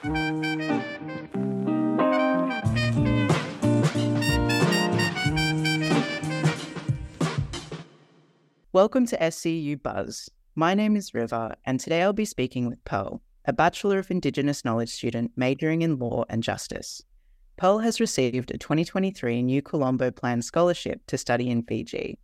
Welcome 0.00 0.26
to 9.06 9.16
SCU 9.18 9.82
Buzz. 9.82 10.30
My 10.54 10.74
name 10.74 10.94
is 10.94 11.14
River, 11.14 11.56
and 11.64 11.80
today 11.80 12.02
I'll 12.02 12.12
be 12.12 12.24
speaking 12.24 12.68
with 12.68 12.84
Pearl, 12.84 13.22
a 13.44 13.52
Bachelor 13.52 13.98
of 13.98 14.12
Indigenous 14.12 14.64
Knowledge 14.64 14.90
student 14.90 15.32
majoring 15.34 15.82
in 15.82 15.98
law 15.98 16.24
and 16.28 16.44
justice. 16.44 17.02
Pearl 17.56 17.78
has 17.78 17.98
received 17.98 18.52
a 18.52 18.58
2023 18.58 19.42
New 19.42 19.60
Colombo 19.60 20.12
Plan 20.12 20.42
scholarship 20.42 21.00
to 21.08 21.18
study 21.18 21.50
in 21.50 21.64
Fiji. 21.64 22.20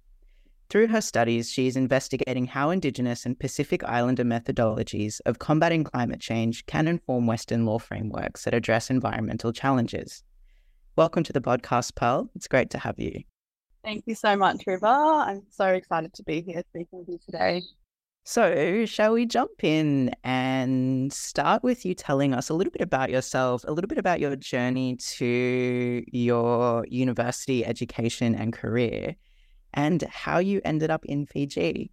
Through 0.74 0.88
her 0.88 1.00
studies, 1.00 1.52
she 1.52 1.68
is 1.68 1.76
investigating 1.76 2.46
how 2.46 2.70
Indigenous 2.70 3.24
and 3.24 3.38
Pacific 3.38 3.84
Islander 3.84 4.24
methodologies 4.24 5.20
of 5.24 5.38
combating 5.38 5.84
climate 5.84 6.18
change 6.18 6.66
can 6.66 6.88
inform 6.88 7.28
Western 7.28 7.64
law 7.64 7.78
frameworks 7.78 8.42
that 8.42 8.54
address 8.54 8.90
environmental 8.90 9.52
challenges. 9.52 10.24
Welcome 10.96 11.22
to 11.22 11.32
the 11.32 11.40
podcast, 11.40 11.94
Pearl. 11.94 12.28
It's 12.34 12.48
great 12.48 12.70
to 12.70 12.78
have 12.78 12.98
you. 12.98 13.22
Thank 13.84 14.02
you 14.08 14.16
so 14.16 14.34
much, 14.34 14.66
River. 14.66 14.88
I'm 14.88 15.44
so 15.48 15.66
excited 15.66 16.12
to 16.14 16.24
be 16.24 16.42
here 16.42 16.64
speaking 16.70 16.98
with 16.98 17.08
you 17.08 17.20
today. 17.24 17.62
So, 18.24 18.84
shall 18.84 19.12
we 19.12 19.26
jump 19.26 19.62
in 19.62 20.10
and 20.24 21.12
start 21.12 21.62
with 21.62 21.86
you 21.86 21.94
telling 21.94 22.34
us 22.34 22.48
a 22.48 22.54
little 22.54 22.72
bit 22.72 22.82
about 22.82 23.10
yourself, 23.10 23.64
a 23.68 23.70
little 23.70 23.86
bit 23.86 23.98
about 23.98 24.18
your 24.18 24.34
journey 24.34 24.96
to 24.96 26.04
your 26.10 26.84
university 26.88 27.64
education 27.64 28.34
and 28.34 28.52
career, 28.52 29.14
and 29.74 30.02
how 30.02 30.38
you 30.38 30.60
ended 30.64 30.90
up 30.90 31.04
in 31.04 31.26
Fiji? 31.26 31.90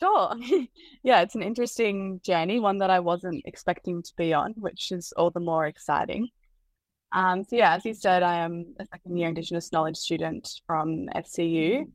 Sure. 0.00 0.34
yeah, 1.02 1.20
it's 1.20 1.34
an 1.34 1.42
interesting 1.42 2.20
journey, 2.24 2.60
one 2.60 2.78
that 2.78 2.90
I 2.90 3.00
wasn't 3.00 3.42
expecting 3.44 4.02
to 4.02 4.12
be 4.16 4.32
on, 4.32 4.54
which 4.56 4.92
is 4.92 5.12
all 5.16 5.30
the 5.30 5.40
more 5.40 5.66
exciting. 5.66 6.28
Um, 7.12 7.44
so 7.44 7.56
yeah, 7.56 7.74
as 7.74 7.84
you 7.84 7.94
said, 7.94 8.22
I 8.22 8.36
am 8.36 8.74
a 8.78 8.86
second 8.86 9.16
year 9.16 9.28
Indigenous 9.28 9.72
knowledge 9.72 9.96
student 9.96 10.48
from 10.66 11.08
SCU. 11.16 11.86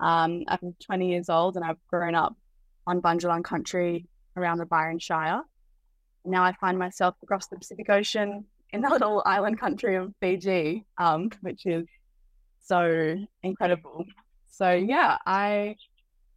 Um, 0.00 0.42
I'm 0.48 0.74
20 0.84 1.10
years 1.10 1.28
old 1.28 1.56
and 1.56 1.64
I've 1.64 1.78
grown 1.88 2.14
up 2.14 2.36
on 2.86 3.00
Bundjalung 3.00 3.44
country 3.44 4.06
around 4.36 4.58
the 4.58 4.66
Byron 4.66 4.98
Shire. 4.98 5.42
Now 6.24 6.44
I 6.44 6.52
find 6.60 6.78
myself 6.78 7.14
across 7.22 7.46
the 7.46 7.56
Pacific 7.56 7.88
Ocean 7.88 8.44
in 8.72 8.82
the 8.82 8.88
little 8.90 9.22
island 9.24 9.58
country 9.58 9.96
of 9.96 10.12
Fiji, 10.20 10.84
um, 10.98 11.30
which 11.40 11.64
is 11.64 11.86
so 12.60 13.16
incredible. 13.42 14.04
So 14.56 14.72
yeah, 14.72 15.18
I 15.26 15.76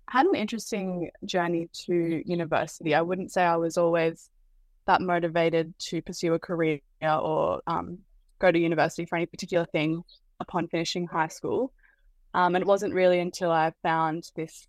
had 0.09 0.25
an 0.25 0.35
interesting 0.35 1.09
journey 1.23 1.69
to 1.85 2.21
university. 2.25 2.93
I 2.93 3.01
wouldn't 3.01 3.31
say 3.31 3.43
I 3.43 3.55
was 3.55 3.77
always 3.77 4.29
that 4.87 5.01
motivated 5.01 5.73
to 5.87 6.01
pursue 6.01 6.33
a 6.33 6.39
career 6.39 6.79
or 7.01 7.61
um, 7.65 7.99
go 8.39 8.51
to 8.51 8.59
university 8.59 9.05
for 9.05 9.15
any 9.15 9.25
particular 9.25 9.65
thing 9.67 10.03
upon 10.41 10.67
finishing 10.67 11.07
high 11.07 11.29
school. 11.29 11.71
Um, 12.33 12.55
and 12.55 12.61
it 12.61 12.67
wasn't 12.67 12.93
really 12.93 13.21
until 13.21 13.51
I 13.51 13.71
found 13.83 14.29
this 14.35 14.67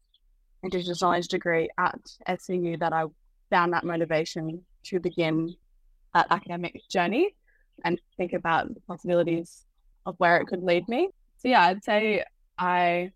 Indigenous 0.62 1.02
knowledge 1.02 1.26
degree 1.26 1.68
at 1.76 1.98
SCU 2.28 2.78
that 2.78 2.92
I 2.92 3.06
found 3.50 3.72
that 3.72 3.82
motivation 3.82 4.62
to 4.84 5.00
begin 5.00 5.56
that 6.14 6.28
academic 6.30 6.80
journey 6.88 7.34
and 7.84 8.00
think 8.16 8.32
about 8.32 8.72
the 8.72 8.80
possibilities 8.82 9.64
of 10.06 10.14
where 10.18 10.36
it 10.36 10.46
could 10.46 10.62
lead 10.62 10.86
me. 10.88 11.08
So 11.38 11.48
yeah, 11.48 11.62
I'd 11.62 11.82
say 11.82 12.22
I 12.56 13.10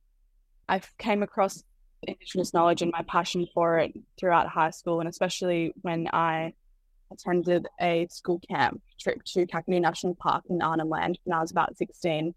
I 0.68 0.80
came 0.98 1.22
across 1.22 1.62
Indigenous 2.02 2.52
knowledge 2.52 2.82
and 2.82 2.92
my 2.92 3.02
passion 3.02 3.46
for 3.54 3.78
it 3.78 3.92
throughout 4.18 4.48
high 4.48 4.70
school, 4.70 5.00
and 5.00 5.08
especially 5.08 5.72
when 5.82 6.08
I 6.12 6.54
attended 7.10 7.66
a 7.80 8.06
school 8.10 8.40
camp 8.50 8.82
trip 9.00 9.22
to 9.24 9.46
Kakadu 9.46 9.80
National 9.80 10.14
Park 10.14 10.44
in 10.48 10.62
Arnhem 10.62 10.88
Land 10.88 11.18
when 11.24 11.36
I 11.36 11.40
was 11.40 11.50
about 11.50 11.76
16. 11.76 12.34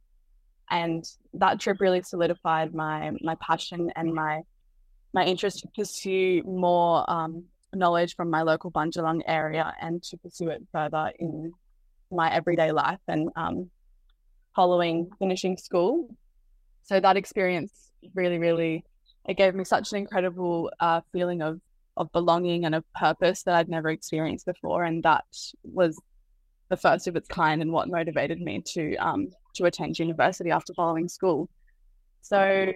And 0.70 1.06
that 1.34 1.60
trip 1.60 1.80
really 1.80 2.02
solidified 2.02 2.74
my 2.74 3.12
my 3.22 3.36
passion 3.36 3.92
and 3.96 4.14
my 4.14 4.42
my 5.14 5.24
interest 5.26 5.60
to 5.60 5.68
pursue 5.70 6.44
more 6.44 7.10
um, 7.10 7.46
knowledge 7.74 8.16
from 8.16 8.30
my 8.30 8.42
local 8.42 8.72
Bundjalung 8.72 9.22
area 9.26 9.74
and 9.82 10.04
to 10.04 10.18
pursue 10.18 10.50
it 10.50 10.62
further 10.72 11.12
in 11.20 11.54
my 12.12 12.34
everyday 12.34 12.72
life 12.72 13.00
and 13.08 13.30
um, 13.36 13.70
following 14.56 15.10
finishing 15.20 15.58
school. 15.58 16.10
So 16.84 17.00
that 17.00 17.18
experience 17.18 17.87
really, 18.14 18.38
really, 18.38 18.86
it 19.28 19.38
gave 19.38 19.56
me 19.56 19.64
such 19.64 19.92
an 19.92 20.00
incredible 20.00 20.72
uh, 20.80 21.02
feeling 21.12 21.42
of 21.42 21.60
of 21.98 22.12
belonging 22.12 22.64
and 22.64 22.76
of 22.76 22.84
purpose 22.94 23.42
that 23.44 23.56
I'd 23.56 23.70
never 23.70 23.90
experienced 23.90 24.46
before, 24.46 24.84
and 24.84 25.04
that 25.04 25.26
was 25.64 26.00
the 26.70 26.78
first 26.78 27.08
of 27.08 27.16
its 27.16 27.28
kind 27.28 27.62
and 27.62 27.72
what 27.72 27.90
motivated 27.90 28.40
me 28.42 28.62
to 28.74 28.96
um, 28.98 29.30
to 29.56 29.66
attend 29.66 30.00
university 30.00 30.52
after 30.52 30.74
following 30.74 31.08
school. 31.08 31.50
So, 32.22 32.72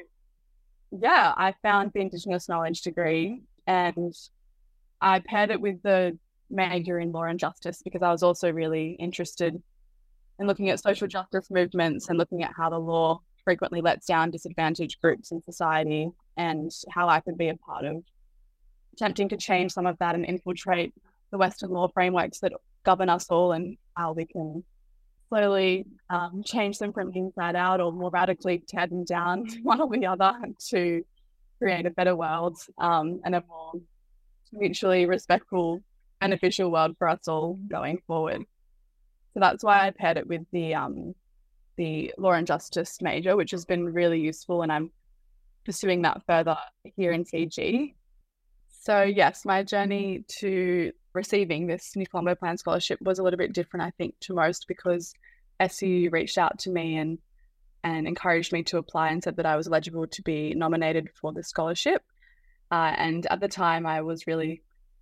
yeah, 0.92 1.34
I 1.36 1.54
found 1.62 1.92
the 1.94 2.02
Indigenous 2.02 2.50
knowledge 2.50 2.82
degree, 2.82 3.44
and 3.68 4.14
I 5.02 5.20
paired 5.20 5.52
it 5.52 5.62
with 5.62 5.82
the 5.84 6.18
major 6.50 7.00
in 7.00 7.12
law 7.12 7.24
and 7.24 7.40
justice 7.40 7.82
because 7.84 8.02
I 8.02 8.12
was 8.12 8.24
also 8.24 8.52
really 8.52 8.92
interested 9.00 9.62
in 10.40 10.48
looking 10.48 10.70
at 10.70 10.80
social 10.80 11.08
justice 11.08 11.50
movements 11.50 12.10
and 12.10 12.18
looking 12.18 12.44
at 12.44 12.54
how 12.56 12.70
the 12.70 12.80
law 12.80 13.22
frequently 13.44 13.82
lets 13.82 14.06
down 14.06 14.32
disadvantaged 14.32 15.02
groups 15.02 15.32
in 15.32 15.42
society 15.42 16.10
and 16.38 16.72
how 16.90 17.08
I 17.08 17.20
could 17.20 17.38
be 17.38 17.50
a 17.50 17.58
part 17.58 17.86
of 17.86 18.04
attempting 18.94 19.30
to 19.30 19.38
change 19.38 19.72
some 19.72 19.86
of 19.86 19.98
that 20.00 20.16
and 20.16 20.26
infiltrate 20.26 20.94
the 21.32 21.38
Western 21.38 21.70
law 21.70 21.88
frameworks 21.88 22.40
that 22.40 22.54
govern 22.84 23.10
us 23.10 23.28
all 23.30 23.52
and 23.54 23.78
how 23.96 24.14
we 24.14 24.26
can 24.26 24.64
slowly 25.30 25.86
um, 26.10 26.44
change 26.46 26.78
them 26.78 26.92
from 26.92 27.12
inside 27.14 27.56
out 27.56 27.80
or 27.80 27.92
more 27.92 28.10
radically 28.10 28.62
tear 28.68 28.88
them 28.88 29.06
down 29.06 29.48
one 29.64 29.80
or 29.80 29.90
the 29.90 30.06
other 30.06 30.34
to 30.70 31.04
create 31.58 31.86
a 31.86 31.92
better 31.92 32.16
world 32.16 32.58
um, 32.80 33.22
and 33.24 33.36
a 33.36 33.44
more 33.48 33.74
mutually 34.52 35.06
respectful, 35.06 35.82
beneficial 36.20 36.72
world 36.72 36.96
for 36.98 37.08
us 37.08 37.28
all 37.28 37.58
going 37.70 38.02
forward. 38.08 38.44
So 39.34 39.40
that's 39.40 39.64
why 39.64 39.88
I 39.88 39.92
paired 39.92 40.18
it 40.18 40.28
with 40.28 40.42
the 40.52 40.76
um, 40.76 41.16
the 41.78 42.14
law 42.18 42.32
and 42.32 42.48
justice 42.48 43.02
major, 43.02 43.36
which 43.36 43.52
has 43.52 43.66
been 43.66 43.86
really 43.86 44.20
useful, 44.20 44.62
and 44.62 44.72
I'm 44.72 44.92
pursuing 45.66 46.02
that 46.04 46.22
further 46.26 46.58
here 46.84 47.12
in 47.12 47.26
Fiji. 47.26 47.96
So, 48.70 49.04
yes, 49.04 49.46
my 49.46 49.64
journey 49.64 50.26
to 50.40 50.92
receiving 51.14 51.68
this 51.68 51.96
New 51.96 52.06
Colombo 52.08 52.36
Plan 52.36 52.58
scholarship 52.58 53.00
was 53.02 53.20
a 53.20 53.24
little 53.24 53.38
bit 53.38 53.54
different, 53.54 53.86
I 53.86 53.92
think, 53.92 54.16
to 54.22 54.34
most 54.34 54.66
because 54.68 55.14
SCU 55.60 56.12
reached 56.12 56.38
out 56.38 56.58
to 56.60 56.72
me 56.72 56.98
and 56.98 57.20
and 57.84 58.08
encouraged 58.08 58.54
me 58.54 58.62
to 58.62 58.78
apply 58.78 59.10
and 59.10 59.24
said 59.24 59.38
that 59.38 59.46
I 59.46 59.56
was 59.56 59.68
eligible 59.68 60.06
to 60.06 60.22
be 60.22 60.54
nominated 60.54 61.10
for 61.20 61.34
the 61.34 61.44
scholarship. 61.44 62.04
Uh, 62.70 62.94
and 62.96 63.26
at 63.32 63.40
the 63.40 63.48
time, 63.48 63.86
I 63.88 64.02
was 64.02 64.28
really 64.28 64.62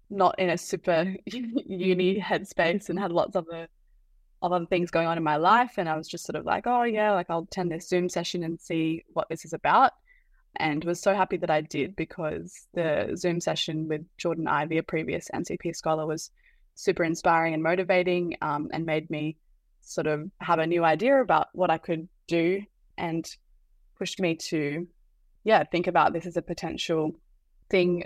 not 0.10 0.40
in 0.40 0.50
a 0.50 0.58
super 0.58 1.14
uni 1.26 2.20
headspace 2.20 2.90
and 2.90 2.98
had 2.98 3.12
lots 3.12 3.36
of 3.36 3.46
other, 3.50 3.68
other 4.42 4.66
things 4.66 4.92
going 4.92 5.08
on 5.08 5.18
in 5.18 5.24
my 5.24 5.36
life. 5.36 5.74
And 5.78 5.90
I 5.90 5.98
was 5.98 6.08
just 6.08 6.26
sort 6.26 6.36
of 6.36 6.46
like, 6.46 6.66
oh, 6.68 6.84
yeah, 6.84 7.12
like 7.12 7.30
I'll 7.30 7.48
attend 7.50 7.72
this 7.72 7.88
Zoom 7.88 8.10
session 8.10 8.44
and 8.44 8.60
see 8.60 9.04
what 9.14 9.28
this 9.30 9.46
is 9.46 9.54
about 9.54 9.94
and 10.56 10.84
was 10.84 11.02
so 11.02 11.14
happy 11.14 11.38
that 11.38 11.50
I 11.50 11.62
did 11.62 11.96
because 11.96 12.68
the 12.74 13.12
Zoom 13.16 13.40
session 13.40 13.88
with 13.88 14.02
Jordan 14.18 14.48
Ivy, 14.48 14.78
a 14.78 14.84
previous 14.84 15.30
NCP 15.34 15.76
scholar, 15.76 16.06
was 16.06 16.32
super 16.76 17.04
inspiring 17.04 17.54
and 17.54 17.64
motivating 17.64 18.36
um, 18.42 18.70
and 18.74 18.86
made 18.86 19.10
me 19.10 19.38
sort 19.82 20.08
of 20.08 20.30
have 20.40 20.60
a 20.60 20.68
new 20.68 20.84
idea 20.84 21.22
about 21.22 21.48
what 21.54 21.70
I 21.70 21.78
could 21.78 22.08
do 22.28 22.62
and 22.98 23.30
pushed 23.98 24.20
me 24.20 24.36
to, 24.36 24.88
yeah, 25.44 25.64
think 25.64 25.88
about 25.88 26.14
this 26.14 26.26
as 26.26 26.38
a 26.38 26.42
potential 26.42 27.12
thing 27.70 28.06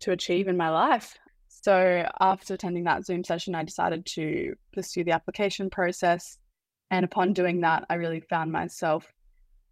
to 0.00 0.12
achieve 0.12 0.48
in 0.48 0.56
my 0.56 0.70
life. 0.70 1.18
So 1.62 2.06
after 2.20 2.54
attending 2.54 2.84
that 2.84 3.06
Zoom 3.06 3.24
session, 3.24 3.54
I 3.54 3.62
decided 3.62 4.04
to 4.06 4.54
pursue 4.72 5.04
the 5.04 5.12
application 5.12 5.70
process. 5.70 6.38
And 6.90 7.04
upon 7.04 7.32
doing 7.32 7.60
that, 7.62 7.86
I 7.88 7.94
really 7.94 8.20
found 8.20 8.52
myself 8.52 9.06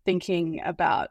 thinking 0.05 0.61
about 0.65 1.11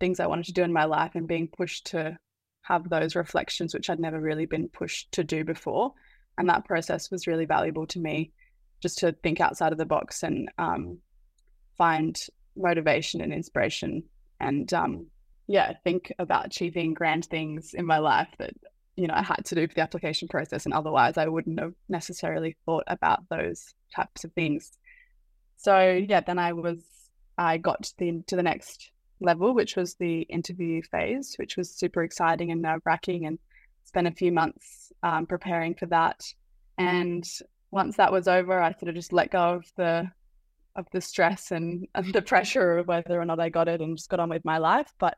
things 0.00 0.20
I 0.20 0.26
wanted 0.26 0.46
to 0.46 0.52
do 0.52 0.62
in 0.62 0.72
my 0.72 0.84
life 0.84 1.12
and 1.14 1.28
being 1.28 1.48
pushed 1.48 1.86
to 1.86 2.18
have 2.62 2.88
those 2.88 3.14
reflections, 3.14 3.74
which 3.74 3.90
I'd 3.90 4.00
never 4.00 4.20
really 4.20 4.46
been 4.46 4.68
pushed 4.68 5.12
to 5.12 5.24
do 5.24 5.44
before. 5.44 5.92
And 6.38 6.48
that 6.48 6.64
process 6.64 7.10
was 7.10 7.26
really 7.26 7.44
valuable 7.44 7.86
to 7.88 8.00
me 8.00 8.32
just 8.80 8.98
to 8.98 9.12
think 9.12 9.40
outside 9.40 9.72
of 9.72 9.78
the 9.78 9.86
box 9.86 10.22
and 10.22 10.50
um, 10.58 10.98
find 11.76 12.20
motivation 12.56 13.20
and 13.20 13.32
inspiration 13.32 14.04
and 14.40 14.72
um, 14.74 15.06
yeah, 15.46 15.74
think 15.84 16.12
about 16.18 16.46
achieving 16.46 16.94
grand 16.94 17.26
things 17.26 17.74
in 17.74 17.86
my 17.86 17.98
life 17.98 18.28
that 18.38 18.54
you 18.96 19.06
know 19.06 19.14
I 19.14 19.22
had 19.22 19.44
to 19.46 19.54
do 19.54 19.66
for 19.66 19.74
the 19.74 19.82
application 19.82 20.28
process, 20.28 20.64
and 20.64 20.74
otherwise 20.74 21.16
I 21.16 21.26
wouldn't 21.26 21.60
have 21.60 21.74
necessarily 21.88 22.56
thought 22.64 22.84
about 22.86 23.28
those 23.28 23.74
types 23.94 24.24
of 24.24 24.32
things. 24.32 24.72
So 25.56 26.02
yeah, 26.08 26.20
then 26.20 26.38
I 26.38 26.52
was 26.52 26.84
I 27.38 27.58
got 27.58 27.82
to 27.84 27.98
the 27.98 28.22
to 28.28 28.36
the 28.36 28.42
next 28.42 28.90
level, 29.20 29.54
which 29.54 29.76
was 29.76 29.94
the 29.94 30.22
interview 30.22 30.82
phase, 30.82 31.34
which 31.38 31.56
was 31.56 31.70
super 31.70 32.02
exciting 32.02 32.50
and 32.50 32.62
nerve 32.62 32.82
wracking, 32.84 33.26
and 33.26 33.38
spent 33.84 34.06
a 34.06 34.12
few 34.12 34.32
months 34.32 34.92
um, 35.02 35.26
preparing 35.26 35.74
for 35.74 35.86
that. 35.86 36.22
And 36.78 37.24
once 37.70 37.96
that 37.96 38.12
was 38.12 38.28
over, 38.28 38.60
I 38.60 38.72
sort 38.72 38.88
of 38.88 38.94
just 38.94 39.12
let 39.12 39.30
go 39.30 39.54
of 39.54 39.66
the 39.76 40.10
of 40.76 40.86
the 40.92 41.00
stress 41.00 41.52
and, 41.52 41.86
and 41.94 42.12
the 42.12 42.22
pressure 42.22 42.78
of 42.78 42.88
whether 42.88 43.20
or 43.20 43.24
not 43.24 43.38
I 43.38 43.48
got 43.48 43.68
it 43.68 43.80
and 43.80 43.96
just 43.96 44.08
got 44.08 44.20
on 44.20 44.28
with 44.28 44.44
my 44.44 44.58
life. 44.58 44.92
But 44.98 45.16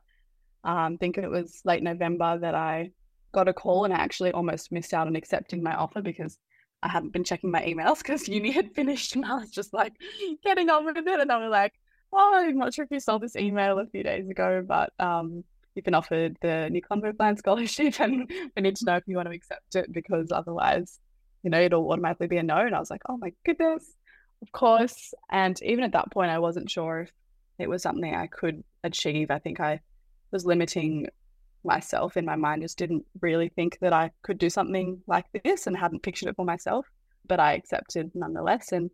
um, 0.63 0.93
I 0.93 0.97
think 0.99 1.17
it 1.17 1.29
was 1.29 1.61
late 1.65 1.81
November 1.81 2.37
that 2.37 2.53
I 2.53 2.91
got 3.37 3.47
a 3.47 3.53
call 3.53 3.85
and 3.85 3.93
I 3.93 3.97
actually 3.97 4.31
almost 4.31 4.71
missed 4.71 4.95
out 4.95 5.05
on 5.05 5.15
accepting 5.15 5.61
my 5.61 5.75
offer 5.75 6.01
because 6.01 6.39
I 6.81 6.87
hadn't 6.89 7.13
been 7.13 7.23
checking 7.23 7.51
my 7.51 7.61
emails 7.61 7.97
because 8.03 8.27
uni 8.27 8.51
had 8.51 8.73
finished 8.73 9.15
and 9.15 9.23
I 9.23 9.35
was 9.35 9.51
just 9.51 9.73
like 9.73 9.93
getting 10.43 10.71
on 10.71 10.85
with 10.85 10.97
it. 10.97 11.19
And 11.19 11.31
I 11.31 11.37
was 11.37 11.51
like, 11.51 11.73
oh, 12.11 12.33
I'm 12.35 12.57
not 12.57 12.73
sure 12.73 12.85
if 12.85 12.91
you 12.91 12.99
saw 12.99 13.19
this 13.19 13.35
email 13.35 13.77
a 13.77 13.85
few 13.85 14.01
days 14.01 14.27
ago, 14.27 14.65
but 14.67 14.91
um, 14.99 15.43
you've 15.75 15.85
been 15.85 15.93
offered 15.93 16.35
the 16.41 16.69
New 16.71 16.81
Colombo 16.81 17.13
Plan 17.13 17.37
scholarship 17.37 17.99
and 17.99 18.27
we 18.55 18.61
need 18.61 18.75
to 18.77 18.85
know 18.85 18.95
if 18.95 19.03
you 19.05 19.15
want 19.15 19.29
to 19.29 19.35
accept 19.35 19.75
it 19.75 19.93
because 19.93 20.31
otherwise, 20.31 20.99
you 21.43 21.51
know, 21.51 21.61
it'll 21.61 21.91
automatically 21.91 22.27
be 22.27 22.37
a 22.37 22.43
no. 22.43 22.57
And 22.57 22.75
I 22.75 22.79
was 22.79 22.89
like, 22.89 23.03
oh 23.07 23.17
my 23.17 23.33
goodness, 23.45 23.93
of 24.41 24.51
course. 24.51 25.13
And 25.29 25.61
even 25.61 25.83
at 25.83 25.91
that 25.91 26.11
point, 26.11 26.31
I 26.31 26.39
wasn't 26.39 26.71
sure 26.71 27.01
if 27.01 27.11
it 27.59 27.69
was 27.69 27.83
something 27.83 28.15
I 28.15 28.25
could 28.25 28.63
achieve. 28.83 29.29
I 29.29 29.37
think 29.37 29.59
I 29.59 29.81
was 30.31 30.43
limiting 30.43 31.07
myself 31.63 32.17
in 32.17 32.25
my 32.25 32.35
mind, 32.35 32.61
just 32.61 32.77
didn't 32.77 33.05
really 33.21 33.49
think 33.49 33.77
that 33.81 33.93
I 33.93 34.11
could 34.23 34.37
do 34.37 34.49
something 34.49 35.01
like 35.07 35.25
this 35.43 35.67
and 35.67 35.75
hadn't 35.75 36.03
pictured 36.03 36.29
it 36.29 36.35
for 36.35 36.45
myself. 36.45 36.85
But 37.27 37.39
I 37.39 37.53
accepted 37.53 38.11
nonetheless 38.13 38.71
and 38.71 38.89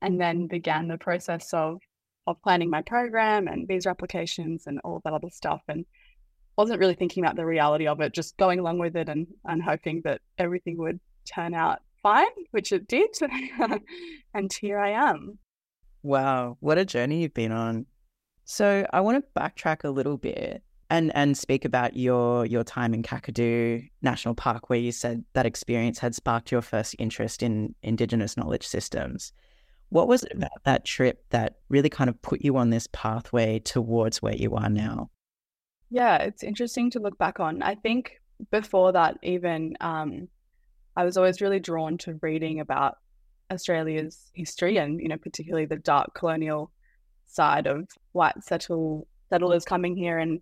and 0.00 0.20
then 0.20 0.46
began 0.46 0.88
the 0.88 0.98
process 0.98 1.52
of 1.52 1.78
of 2.26 2.40
planning 2.42 2.70
my 2.70 2.82
program 2.82 3.48
and 3.48 3.66
visa 3.66 3.88
applications 3.88 4.66
and 4.66 4.78
all 4.84 5.00
that 5.04 5.14
other 5.14 5.30
stuff 5.30 5.62
and 5.66 5.84
wasn't 6.56 6.78
really 6.78 6.94
thinking 6.94 7.24
about 7.24 7.36
the 7.36 7.46
reality 7.46 7.86
of 7.86 8.00
it, 8.00 8.12
just 8.12 8.36
going 8.36 8.58
along 8.58 8.78
with 8.78 8.96
it 8.96 9.08
and 9.08 9.26
and 9.46 9.62
hoping 9.62 10.02
that 10.04 10.20
everything 10.38 10.76
would 10.78 11.00
turn 11.34 11.54
out 11.54 11.80
fine, 12.02 12.26
which 12.50 12.72
it 12.72 12.86
did. 12.88 13.10
and 14.34 14.52
here 14.60 14.78
I 14.78 14.90
am. 14.90 15.38
Wow, 16.02 16.56
what 16.60 16.78
a 16.78 16.84
journey 16.84 17.22
you've 17.22 17.34
been 17.34 17.52
on. 17.52 17.86
So 18.44 18.86
I 18.92 19.00
want 19.00 19.22
to 19.22 19.40
backtrack 19.40 19.84
a 19.84 19.90
little 19.90 20.16
bit 20.16 20.62
and 20.90 21.14
and 21.14 21.36
speak 21.36 21.64
about 21.64 21.96
your 21.96 22.46
your 22.46 22.64
time 22.64 22.94
in 22.94 23.02
Kakadu 23.02 23.88
National 24.02 24.34
Park, 24.34 24.70
where 24.70 24.78
you 24.78 24.92
said 24.92 25.24
that 25.34 25.46
experience 25.46 25.98
had 25.98 26.14
sparked 26.14 26.50
your 26.50 26.62
first 26.62 26.94
interest 26.98 27.42
in 27.42 27.74
Indigenous 27.82 28.36
knowledge 28.36 28.66
systems. 28.66 29.32
What 29.90 30.08
was 30.08 30.22
it 30.22 30.32
about 30.34 30.64
that 30.64 30.84
trip 30.84 31.24
that 31.30 31.56
really 31.68 31.88
kind 31.88 32.10
of 32.10 32.20
put 32.20 32.42
you 32.42 32.56
on 32.56 32.70
this 32.70 32.88
pathway 32.92 33.58
towards 33.58 34.20
where 34.20 34.34
you 34.34 34.54
are 34.54 34.68
now? 34.68 35.10
Yeah, 35.90 36.18
it's 36.18 36.42
interesting 36.42 36.90
to 36.90 37.00
look 37.00 37.16
back 37.16 37.40
on. 37.40 37.62
I 37.62 37.74
think 37.74 38.20
before 38.50 38.92
that, 38.92 39.16
even 39.22 39.76
um, 39.80 40.28
I 40.94 41.04
was 41.04 41.16
always 41.16 41.40
really 41.40 41.60
drawn 41.60 41.96
to 41.98 42.18
reading 42.20 42.60
about 42.60 42.96
Australia's 43.50 44.30
history 44.34 44.76
and, 44.76 45.00
you 45.00 45.08
know, 45.08 45.16
particularly 45.16 45.64
the 45.64 45.76
dark 45.76 46.12
colonial 46.14 46.70
side 47.26 47.66
of 47.66 47.88
white 48.12 48.42
settle 48.44 49.06
settlers 49.30 49.64
coming 49.64 49.96
here 49.96 50.18
and 50.18 50.40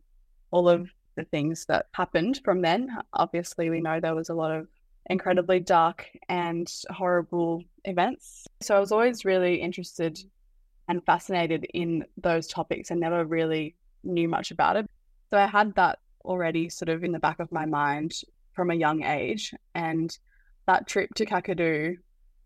all 0.56 0.70
of 0.70 0.80
mm. 0.80 0.90
the 1.16 1.24
things 1.24 1.66
that 1.66 1.86
happened 1.92 2.40
from 2.42 2.62
then. 2.62 2.88
Obviously, 3.12 3.68
we 3.68 3.82
know 3.82 4.00
there 4.00 4.14
was 4.14 4.30
a 4.30 4.34
lot 4.34 4.50
of 4.50 4.66
incredibly 5.10 5.60
dark 5.60 6.08
and 6.30 6.66
horrible 6.90 7.62
events. 7.84 8.46
So 8.62 8.74
I 8.74 8.80
was 8.80 8.90
always 8.90 9.24
really 9.24 9.56
interested 9.56 10.18
and 10.88 11.04
fascinated 11.04 11.66
in 11.74 12.04
those 12.16 12.46
topics 12.46 12.90
and 12.90 12.98
never 12.98 13.24
really 13.24 13.76
knew 14.02 14.28
much 14.28 14.50
about 14.50 14.76
it. 14.76 14.86
So 15.30 15.36
I 15.36 15.46
had 15.46 15.74
that 15.74 15.98
already 16.24 16.70
sort 16.70 16.88
of 16.88 17.04
in 17.04 17.12
the 17.12 17.18
back 17.18 17.38
of 17.38 17.52
my 17.52 17.66
mind 17.66 18.12
from 18.54 18.70
a 18.70 18.74
young 18.74 19.04
age. 19.04 19.52
And 19.74 20.16
that 20.66 20.88
trip 20.88 21.10
to 21.16 21.26
Kakadu 21.26 21.96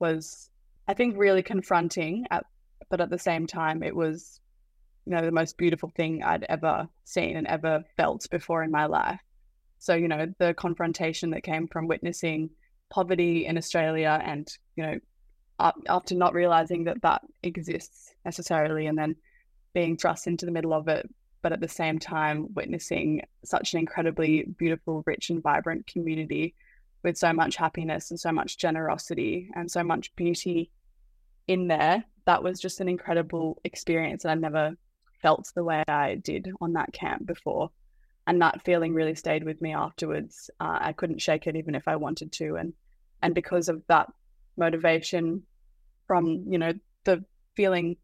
was, 0.00 0.50
I 0.88 0.94
think, 0.94 1.16
really 1.16 1.42
confronting, 1.42 2.26
at, 2.30 2.44
but 2.90 3.00
at 3.00 3.10
the 3.10 3.18
same 3.18 3.46
time, 3.46 3.82
it 3.82 3.94
was 3.94 4.40
you 5.10 5.16
know, 5.16 5.22
the 5.22 5.32
most 5.32 5.58
beautiful 5.58 5.90
thing 5.96 6.22
I'd 6.22 6.46
ever 6.48 6.86
seen 7.02 7.36
and 7.36 7.44
ever 7.48 7.82
felt 7.96 8.30
before 8.30 8.62
in 8.62 8.70
my 8.70 8.86
life. 8.86 9.18
So, 9.80 9.94
you 9.94 10.06
know, 10.06 10.32
the 10.38 10.54
confrontation 10.54 11.30
that 11.30 11.42
came 11.42 11.66
from 11.66 11.88
witnessing 11.88 12.50
poverty 12.90 13.44
in 13.44 13.58
Australia 13.58 14.22
and, 14.24 14.48
you 14.76 14.84
know, 14.84 14.98
after 15.88 16.14
not 16.14 16.32
realizing 16.32 16.84
that 16.84 17.02
that 17.02 17.22
exists 17.42 18.14
necessarily 18.24 18.86
and 18.86 18.96
then 18.96 19.16
being 19.74 19.96
thrust 19.96 20.28
into 20.28 20.46
the 20.46 20.52
middle 20.52 20.72
of 20.72 20.86
it, 20.86 21.12
but 21.42 21.52
at 21.52 21.60
the 21.60 21.66
same 21.66 21.98
time, 21.98 22.46
witnessing 22.54 23.22
such 23.44 23.74
an 23.74 23.80
incredibly 23.80 24.44
beautiful, 24.58 25.02
rich, 25.06 25.28
and 25.30 25.42
vibrant 25.42 25.88
community 25.88 26.54
with 27.02 27.18
so 27.18 27.32
much 27.32 27.56
happiness 27.56 28.12
and 28.12 28.20
so 28.20 28.30
much 28.30 28.58
generosity 28.58 29.50
and 29.56 29.68
so 29.68 29.82
much 29.82 30.14
beauty 30.14 30.70
in 31.48 31.66
there. 31.66 32.04
That 32.26 32.44
was 32.44 32.60
just 32.60 32.80
an 32.80 32.88
incredible 32.88 33.60
experience. 33.64 34.24
And 34.24 34.30
I 34.30 34.34
never 34.36 34.76
felt 35.22 35.50
the 35.54 35.64
way 35.64 35.82
I 35.88 36.16
did 36.16 36.50
on 36.60 36.72
that 36.74 36.92
camp 36.92 37.26
before. 37.26 37.70
And 38.26 38.40
that 38.42 38.62
feeling 38.64 38.94
really 38.94 39.14
stayed 39.14 39.44
with 39.44 39.60
me 39.60 39.74
afterwards. 39.74 40.50
Uh, 40.60 40.78
I 40.80 40.92
couldn't 40.92 41.20
shake 41.20 41.46
it 41.46 41.56
even 41.56 41.74
if 41.74 41.88
I 41.88 41.96
wanted 41.96 42.32
to. 42.32 42.56
And 42.56 42.72
and 43.22 43.34
because 43.34 43.68
of 43.68 43.82
that 43.88 44.10
motivation 44.56 45.42
from, 46.06 46.44
you 46.48 46.58
know, 46.58 46.72
the 47.04 47.24
feeling 47.54 47.96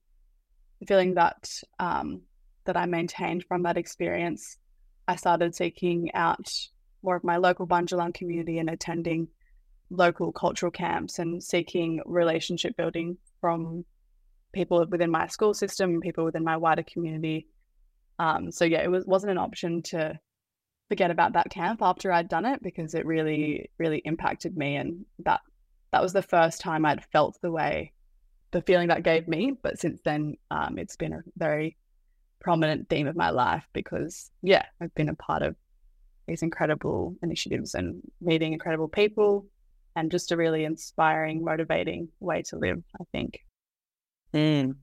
feeling 0.87 1.15
that 1.15 1.63
um, 1.79 2.23
that 2.65 2.77
I 2.77 2.87
maintained 2.87 3.45
from 3.45 3.63
that 3.63 3.77
experience, 3.77 4.59
I 5.09 5.17
started 5.17 5.55
seeking 5.55 6.13
out 6.15 6.49
more 7.03 7.17
of 7.17 7.25
my 7.25 7.37
local 7.37 7.67
Bundjalung 7.67 8.13
community 8.13 8.59
and 8.59 8.69
attending 8.69 9.29
local 9.91 10.33
cultural 10.33 10.73
camps 10.73 11.19
and 11.19 11.43
seeking 11.43 12.01
relationship 12.05 12.77
building 12.77 13.17
from 13.41 13.85
people 14.57 14.85
within 14.91 15.11
my 15.11 15.27
school 15.29 15.55
system, 15.55 16.01
people 16.01 16.25
within 16.25 16.43
my 16.43 16.57
wider 16.57 16.83
community. 16.83 17.47
Um, 18.19 18.51
so 18.51 18.65
yeah, 18.65 18.83
it 18.83 18.91
was 18.91 19.05
wasn't 19.07 19.33
an 19.33 19.39
option 19.39 19.83
to 19.83 20.19
forget 20.89 21.11
about 21.11 21.35
that 21.35 21.51
camp 21.51 21.81
after 21.83 22.11
I'd 22.11 22.29
done 22.29 22.47
it 22.47 22.63
because 22.63 22.95
it 22.95 23.07
really, 23.07 23.71
really 23.79 23.99
impacted 23.99 24.57
me, 24.57 24.77
and 24.77 25.05
that 25.21 25.41
that 25.93 26.03
was 26.03 26.13
the 26.13 26.23
first 26.23 26.61
time 26.61 26.85
I'd 26.85 27.05
felt 27.13 27.39
the 27.43 27.53
way, 27.53 27.93
the 28.51 28.63
feeling 28.63 28.89
that 28.89 29.03
gave 29.03 29.29
me. 29.29 29.53
But 29.63 29.79
since 29.79 30.01
then, 30.05 30.37
um, 30.51 30.79
it's 30.79 30.97
been 30.97 31.13
a 31.13 31.23
very 31.37 31.77
prominent 32.41 32.89
theme 32.89 33.07
of 33.07 33.17
my 33.17 33.31
life 33.31 33.67
because 33.73 34.31
yeah, 34.43 34.65
I've 34.81 34.95
been 34.95 35.11
a 35.11 35.15
part 35.15 35.43
of 35.43 35.55
these 36.27 36.43
incredible 36.43 37.17
initiatives 37.23 37.75
and 37.75 38.03
meeting 38.21 38.53
incredible 38.53 38.89
people 38.89 39.47
and 39.95 40.11
just 40.11 40.33
a 40.33 40.37
really 40.37 40.65
inspiring, 40.65 41.45
motivating 41.45 42.09
way 42.21 42.43
to 42.43 42.59
live, 42.59 42.83
I 43.01 43.05
think. 43.13 43.41
Mm. 44.37 44.77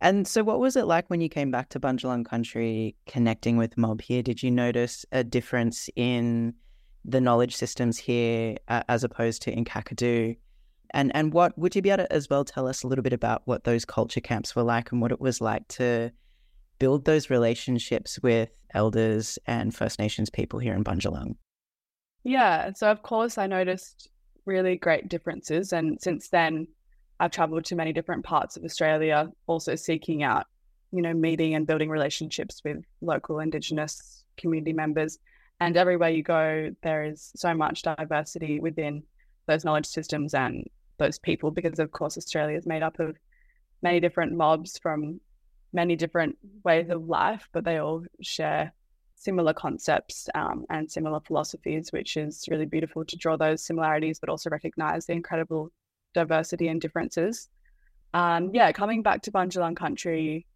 And 0.00 0.26
so, 0.26 0.42
what 0.42 0.60
was 0.60 0.76
it 0.76 0.86
like 0.86 1.10
when 1.10 1.20
you 1.20 1.28
came 1.28 1.50
back 1.50 1.68
to 1.70 1.80
Bundjalung 1.80 2.24
country 2.24 2.94
connecting 3.06 3.56
with 3.56 3.76
mob 3.76 4.00
here? 4.00 4.22
Did 4.22 4.42
you 4.42 4.50
notice 4.50 5.04
a 5.12 5.22
difference 5.24 5.90
in 5.96 6.54
the 7.04 7.20
knowledge 7.20 7.54
systems 7.56 7.98
here 7.98 8.56
uh, 8.68 8.82
as 8.88 9.04
opposed 9.04 9.42
to 9.42 9.52
in 9.52 9.64
Kakadu? 9.64 10.36
And 10.92 11.14
and 11.14 11.32
what 11.32 11.56
would 11.58 11.74
you 11.76 11.82
be 11.82 11.90
able 11.90 12.04
to 12.04 12.12
as 12.12 12.30
well 12.30 12.44
tell 12.44 12.66
us 12.66 12.82
a 12.82 12.86
little 12.86 13.02
bit 13.02 13.12
about 13.12 13.42
what 13.44 13.64
those 13.64 13.84
culture 13.84 14.20
camps 14.20 14.56
were 14.56 14.62
like 14.62 14.90
and 14.90 15.02
what 15.02 15.12
it 15.12 15.20
was 15.20 15.40
like 15.40 15.66
to 15.68 16.10
build 16.78 17.04
those 17.04 17.28
relationships 17.28 18.18
with 18.22 18.48
elders 18.72 19.38
and 19.46 19.74
First 19.74 19.98
Nations 19.98 20.30
people 20.30 20.60
here 20.60 20.74
in 20.74 20.82
Bundjalung? 20.82 21.34
Yeah, 22.22 22.72
so 22.74 22.90
of 22.90 23.02
course 23.02 23.38
I 23.38 23.46
noticed 23.46 24.08
really 24.46 24.76
great 24.76 25.08
differences, 25.08 25.72
and 25.72 26.00
since 26.00 26.28
then 26.28 26.68
I've 27.20 27.30
traveled 27.30 27.66
to 27.66 27.76
many 27.76 27.92
different 27.92 28.24
parts 28.24 28.56
of 28.56 28.64
Australia, 28.64 29.30
also 29.46 29.74
seeking 29.76 30.22
out, 30.22 30.46
you 30.90 31.02
know, 31.02 31.12
meeting 31.12 31.54
and 31.54 31.66
building 31.66 31.90
relationships 31.90 32.62
with 32.64 32.78
local 33.02 33.40
Indigenous 33.40 34.24
community 34.38 34.72
members. 34.72 35.18
And 35.60 35.76
everywhere 35.76 36.08
you 36.08 36.22
go, 36.22 36.74
there 36.82 37.04
is 37.04 37.30
so 37.36 37.52
much 37.52 37.82
diversity 37.82 38.58
within 38.58 39.02
those 39.46 39.66
knowledge 39.66 39.84
systems 39.84 40.32
and 40.32 40.66
those 40.96 41.18
people, 41.18 41.50
because 41.50 41.78
of 41.78 41.92
course, 41.92 42.16
Australia 42.16 42.56
is 42.56 42.66
made 42.66 42.82
up 42.82 42.98
of 42.98 43.16
many 43.82 44.00
different 44.00 44.32
mobs 44.32 44.78
from 44.78 45.20
many 45.74 45.96
different 45.96 46.38
ways 46.64 46.88
of 46.88 47.06
life, 47.06 47.48
but 47.52 47.64
they 47.64 47.76
all 47.76 48.02
share 48.22 48.72
similar 49.14 49.52
concepts 49.52 50.30
um, 50.34 50.64
and 50.70 50.90
similar 50.90 51.20
philosophies, 51.20 51.92
which 51.92 52.16
is 52.16 52.46
really 52.50 52.64
beautiful 52.64 53.04
to 53.04 53.16
draw 53.16 53.36
those 53.36 53.62
similarities, 53.62 54.18
but 54.18 54.30
also 54.30 54.48
recognize 54.48 55.04
the 55.04 55.12
incredible 55.12 55.70
diversity 56.14 56.68
and 56.68 56.80
differences. 56.80 57.48
Um, 58.12 58.50
yeah, 58.52 58.72
coming 58.72 59.02
back 59.02 59.22
to 59.22 59.32
Bundjalung 59.32 59.76
country 59.76 60.46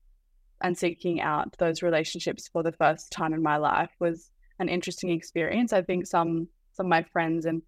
and 0.61 0.77
seeking 0.77 1.21
out 1.21 1.57
those 1.59 1.83
relationships 1.83 2.49
for 2.49 2.63
the 2.63 2.73
first 2.73 3.11
time 3.11 3.35
in 3.35 3.43
my 3.43 3.57
life 3.57 3.91
was 3.99 4.31
an 4.59 4.69
interesting 4.69 5.11
experience. 5.11 5.73
I 5.73 5.83
think 5.83 6.07
some 6.07 6.49
some 6.73 6.87
of 6.87 6.91
my 6.91 7.03
friends 7.03 7.47
and 7.47 7.63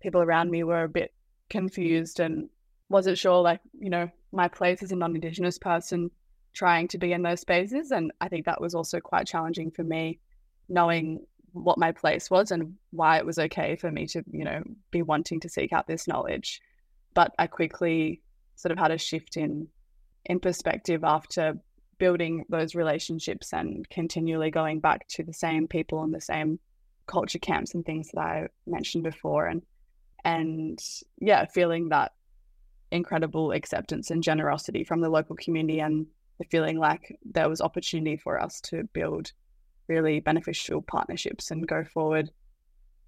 people 0.00 0.22
around 0.22 0.50
me 0.50 0.64
were 0.64 0.84
a 0.84 0.88
bit 0.88 1.12
confused 1.50 2.20
and 2.20 2.48
wasn't 2.88 3.18
sure, 3.18 3.42
like 3.42 3.60
you 3.78 3.90
know, 3.90 4.08
my 4.32 4.48
place 4.48 4.82
as 4.82 4.92
a 4.92 4.96
non-indigenous 4.96 5.58
person 5.58 6.10
trying 6.54 6.88
to 6.88 6.98
be 6.98 7.12
in 7.12 7.22
those 7.22 7.40
spaces, 7.40 7.90
and 7.90 8.12
I 8.20 8.28
think 8.28 8.46
that 8.46 8.60
was 8.60 8.74
also 8.74 9.00
quite 9.00 9.26
challenging 9.26 9.70
for 9.70 9.84
me, 9.84 10.20
knowing 10.68 11.26
what 11.52 11.78
my 11.78 11.92
place 11.92 12.30
was 12.30 12.50
and 12.50 12.76
why 12.90 13.18
it 13.18 13.26
was 13.26 13.38
okay 13.38 13.76
for 13.76 13.90
me 13.90 14.06
to 14.06 14.22
you 14.30 14.44
know 14.44 14.62
be 14.90 15.02
wanting 15.02 15.40
to 15.40 15.48
seek 15.48 15.72
out 15.72 15.86
this 15.86 16.06
knowledge 16.06 16.60
but 17.16 17.34
I 17.38 17.46
quickly 17.46 18.20
sort 18.56 18.72
of 18.72 18.78
had 18.78 18.92
a 18.92 18.98
shift 18.98 19.36
in 19.38 19.68
in 20.26 20.38
perspective 20.38 21.02
after 21.02 21.58
building 21.98 22.44
those 22.50 22.74
relationships 22.74 23.54
and 23.54 23.88
continually 23.88 24.50
going 24.50 24.80
back 24.80 25.08
to 25.08 25.22
the 25.22 25.32
same 25.32 25.66
people 25.66 26.02
and 26.02 26.12
the 26.14 26.20
same 26.20 26.58
culture 27.06 27.38
camps 27.38 27.74
and 27.74 27.86
things 27.86 28.10
that 28.12 28.20
I 28.20 28.48
mentioned 28.66 29.02
before. 29.02 29.46
And 29.46 29.62
and 30.24 30.78
yeah 31.18 31.46
feeling 31.46 31.88
that 31.88 32.12
incredible 32.90 33.52
acceptance 33.52 34.10
and 34.10 34.22
generosity 34.22 34.84
from 34.84 35.00
the 35.00 35.08
local 35.08 35.36
community 35.36 35.80
and 35.80 36.06
the 36.38 36.44
feeling 36.50 36.78
like 36.78 37.18
there 37.24 37.48
was 37.48 37.60
opportunity 37.60 38.16
for 38.16 38.40
us 38.40 38.60
to 38.60 38.84
build 38.92 39.32
really 39.88 40.20
beneficial 40.20 40.82
partnerships 40.82 41.50
and 41.50 41.66
go 41.66 41.84
forward 41.84 42.30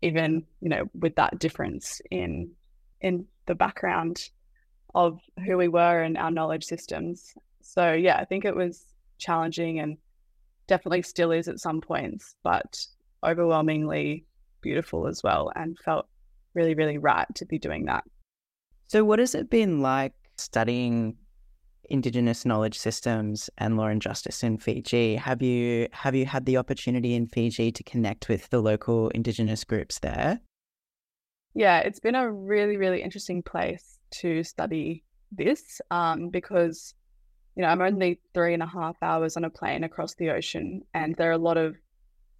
even 0.01 0.45
you 0.61 0.69
know 0.69 0.89
with 0.95 1.17
that 1.17 1.39
difference 1.39 2.01
in 2.11 2.53
in 3.01 3.27
the 3.49 3.55
background 3.55 4.29
of 4.95 5.21
who 5.45 5.57
we 5.57 5.69
were 5.69 6.03
and 6.03 6.17
our 6.17 6.31
knowledge 6.31 6.65
systems 6.65 7.35
so 7.61 7.93
yeah 7.93 8.17
i 8.17 8.25
think 8.25 8.45
it 8.45 8.55
was 8.55 8.85
challenging 9.19 9.81
and 9.81 9.97
definitely 10.69 11.03
still 11.03 11.33
is 11.33 11.49
at 11.49 11.59
some 11.59 11.81
points 11.81 12.37
but 12.45 12.87
overwhelmingly 13.25 14.25
beautiful 14.61 15.07
as 15.07 15.23
well 15.23 15.51
and 15.57 15.77
felt 15.85 16.07
really 16.55 16.75
really 16.75 16.99
right 16.99 17.27
to 17.35 17.45
be 17.45 17.59
doing 17.59 17.87
that 17.87 18.05
so 18.87 19.05
what 19.05 19.19
has 19.19 19.35
it 19.35 19.51
been 19.51 19.83
like 19.83 20.15
studying 20.37 21.17
Indigenous 21.91 22.45
knowledge 22.45 22.79
systems 22.79 23.49
and 23.57 23.79
law 23.79 23.87
and 23.87 24.03
justice 24.03 24.43
in 24.43 24.59
Fiji. 24.59 25.17
Have 25.17 25.41
you 25.41 25.89
have 25.93 26.15
you 26.15 26.27
had 26.27 26.45
the 26.45 26.59
opportunity 26.59 27.15
in 27.15 27.27
Fiji 27.27 27.73
to 27.73 27.83
connect 27.83 28.29
with 28.29 28.51
the 28.51 28.61
local 28.61 29.09
Indigenous 29.11 29.65
groups 29.65 29.99
there? 30.01 30.41
Yeah, 31.55 31.79
it's 31.81 32.01
been 32.01 32.15
a 32.15 32.31
really 32.31 32.77
really 32.77 33.03
interesting 33.03 33.43
place 33.43 33.99
to 34.21 34.43
study 34.43 35.05
this 35.33 35.81
um, 35.91 36.29
because 36.31 36.95
you 37.57 37.63
know 37.63 37.69
I'm 37.69 37.83
only 37.83 38.21
three 38.35 38.55
and 38.55 38.63
a 38.63 38.67
half 38.67 38.97
hours 39.03 39.37
on 39.37 39.45
a 39.45 39.51
plane 39.51 39.85
across 39.85 40.15
the 40.15 40.31
ocean, 40.31 40.83
and 40.95 41.15
there 41.17 41.31
are 41.31 41.33
a 41.33 41.39
lot 41.39 41.57
of 41.57 41.77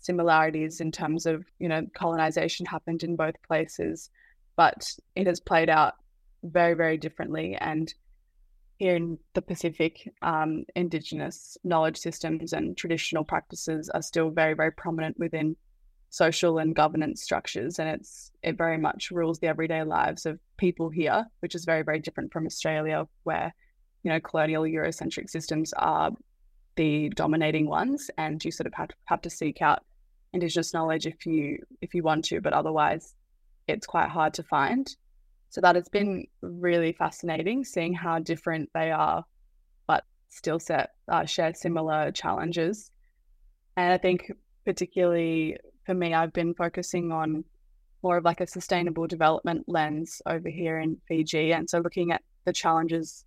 similarities 0.01 0.81
in 0.81 0.93
terms 0.93 1.27
of 1.27 1.45
you 1.59 1.69
know 1.69 1.87
colonization 1.95 2.67
happened 2.67 3.03
in 3.03 3.17
both 3.17 3.35
places, 3.47 4.11
but 4.57 4.91
it 5.17 5.27
has 5.27 5.41
played 5.41 5.69
out 5.69 5.95
very 6.45 6.75
very 6.75 6.97
differently 6.97 7.57
and 7.57 7.93
here 8.79 8.95
in 8.95 9.19
the 9.35 9.43
Pacific, 9.43 10.13
um, 10.23 10.65
Indigenous 10.77 11.59
knowledge 11.65 11.97
systems 11.97 12.53
and 12.53 12.77
traditional 12.77 13.25
practices 13.25 13.91
are 13.91 14.03
still 14.03 14.31
very, 14.31 14.55
very 14.55 14.71
prominent 14.71 15.19
within 15.19 15.57
social 16.11 16.59
and 16.59 16.75
governance 16.75 17.23
structures, 17.23 17.79
and 17.79 17.89
it's 17.89 18.33
it 18.43 18.57
very 18.57 18.79
much 18.79 19.11
rules 19.11 19.39
the 19.39 19.47
everyday 19.47 19.83
lives 19.83 20.27
of 20.27 20.39
people 20.57 20.89
here, 20.89 21.27
which 21.41 21.55
is 21.55 21.65
very, 21.65 21.83
very 21.83 21.99
different 21.99 22.33
from 22.33 22.47
Australia, 22.47 23.07
where 23.25 23.55
you 24.03 24.11
know 24.11 24.21
colonial 24.21 24.63
Eurocentric 24.63 25.29
systems 25.29 25.73
are 25.75 26.13
the 26.77 27.11
dominating 27.11 27.69
ones, 27.69 28.11
and 28.17 28.45
you 28.45 28.51
sort 28.51 28.67
of 28.67 28.75
have 28.75 28.89
to, 28.89 28.95
have 29.07 29.23
to 29.23 29.31
seek 29.31 29.61
out 29.63 29.85
Indigenous 30.33 30.75
knowledge 30.75 31.07
if 31.07 31.25
you 31.27 31.59
if 31.81 31.95
you 31.95 32.03
want 32.03 32.25
to, 32.27 32.41
but 32.41 32.53
otherwise, 32.53 33.15
it's 33.67 33.87
quite 33.87 34.09
hard 34.09 34.35
to 34.35 34.43
find. 34.43 34.95
So 35.51 35.61
that 35.63 35.75
has 35.75 35.89
been 35.89 36.27
really 36.43 36.93
fascinating 36.93 37.65
seeing 37.65 37.95
how 37.95 38.19
different 38.19 38.69
they 38.75 38.91
are, 38.91 39.25
but 39.87 40.05
still 40.29 40.59
set 40.59 40.91
uh, 41.11 41.25
share 41.25 41.55
similar 41.55 42.13
challenges. 42.13 42.91
And 43.77 43.93
I 43.93 43.97
think 43.97 44.31
particularly 44.67 45.57
for 45.89 45.95
me, 45.95 46.13
I've 46.13 46.35
been 46.35 46.53
focusing 46.53 47.13
on 47.13 47.45
more 48.03 48.19
of 48.19 48.25
like 48.25 48.43
a 48.43 48.47
sustainable 48.47 49.07
development 49.07 49.65
lens 49.67 50.21
over 50.27 50.51
here 50.51 50.79
in 50.79 50.99
Fiji, 51.09 51.55
and 51.55 51.69
so 51.69 51.79
looking 51.79 52.13
at 52.13 52.21
the 52.45 52.53
challenges 52.53 53.25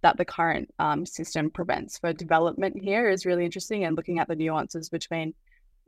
that 0.00 0.16
the 0.16 0.24
current 0.24 0.72
um, 0.78 1.04
system 1.04 1.50
prevents 1.50 1.98
for 1.98 2.14
development 2.14 2.82
here 2.82 3.10
is 3.10 3.26
really 3.26 3.44
interesting, 3.44 3.84
and 3.84 3.94
looking 3.94 4.18
at 4.18 4.26
the 4.26 4.34
nuances 4.34 4.88
between 4.88 5.34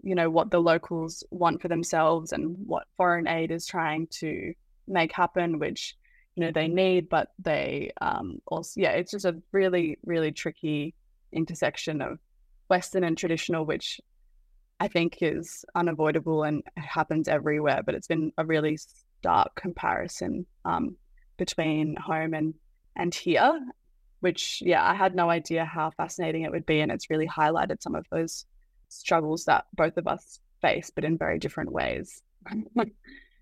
you 0.03 0.15
know 0.15 0.29
what 0.29 0.51
the 0.51 0.61
locals 0.61 1.25
want 1.31 1.63
for 1.63 1.69
themselves 1.69 2.33
and 2.33 2.55
what 2.67 2.87
foreign 2.99 3.27
aid 3.27 3.51
is 3.51 3.65
trying 3.65 4.07
to 4.09 4.53
make 4.87 5.11
happen, 5.11 5.59
which 5.59 5.97
you 6.37 6.45
know 6.45 6.53
they 6.53 6.69
need, 6.69 7.09
but 7.09 7.29
they 7.39 7.93
um, 8.03 8.43
also 8.47 8.79
yeah, 8.79 8.91
it's 8.91 9.13
just 9.13 9.25
a 9.25 9.41
really 9.53 9.99
really 10.05 10.33
tricky 10.33 10.95
intersection 11.33 12.03
of 12.03 12.19
Western 12.69 13.05
and 13.05 13.17
traditional, 13.17 13.65
which 13.65 14.03
I 14.81 14.89
think 14.89 15.19
is 15.21 15.65
unavoidable 15.75 16.43
and 16.43 16.63
happens 16.77 17.29
everywhere. 17.29 17.83
But 17.85 17.95
it's 17.95 18.09
been 18.09 18.33
a 18.39 18.45
really 18.45 18.77
stark 18.77 19.55
comparison 19.55 20.47
um, 20.65 20.97
between 21.37 21.97
home 21.97 22.35
and 22.35 22.55
and 22.97 23.15
here, 23.15 23.61
which 24.21 24.63
yeah, 24.65 24.85
I 24.85 24.95
had 24.95 25.15
no 25.15 25.31
idea 25.31 25.65
how 25.65 25.91
fascinating 25.91 26.43
it 26.43 26.51
would 26.51 26.67
be, 26.67 26.81
and 26.81 26.93
it's 26.93 27.11
really 27.11 27.29
highlighted 27.29 27.83
some 27.83 27.95
of 27.95 28.07
those 28.11 28.47
struggles 28.89 29.45
that 29.47 29.65
both 29.75 29.97
of 29.97 30.07
us 30.07 30.41
face, 30.61 30.91
but 30.95 31.05
in 31.05 31.19
very 31.19 31.39
different 31.39 31.73
ways. 31.73 32.23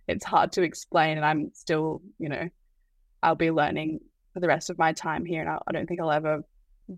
it's 0.09 0.25
hard 0.25 0.53
to 0.53 0.63
explain 0.63 1.17
and 1.17 1.25
i'm 1.25 1.51
still 1.55 2.03
you 2.19 2.29
know 2.29 2.49
i'll 3.23 3.35
be 3.35 3.51
learning 3.51 4.01
for 4.33 4.41
the 4.41 4.49
rest 4.49 4.71
of 4.71 4.79
my 4.79 4.93
time 4.93 5.25
here 5.25 5.41
and 5.41 5.51
I, 5.51 5.59
I 5.67 5.73
don't 5.73 5.87
think 5.87 6.01
i'll 6.01 6.11
ever 6.11 6.43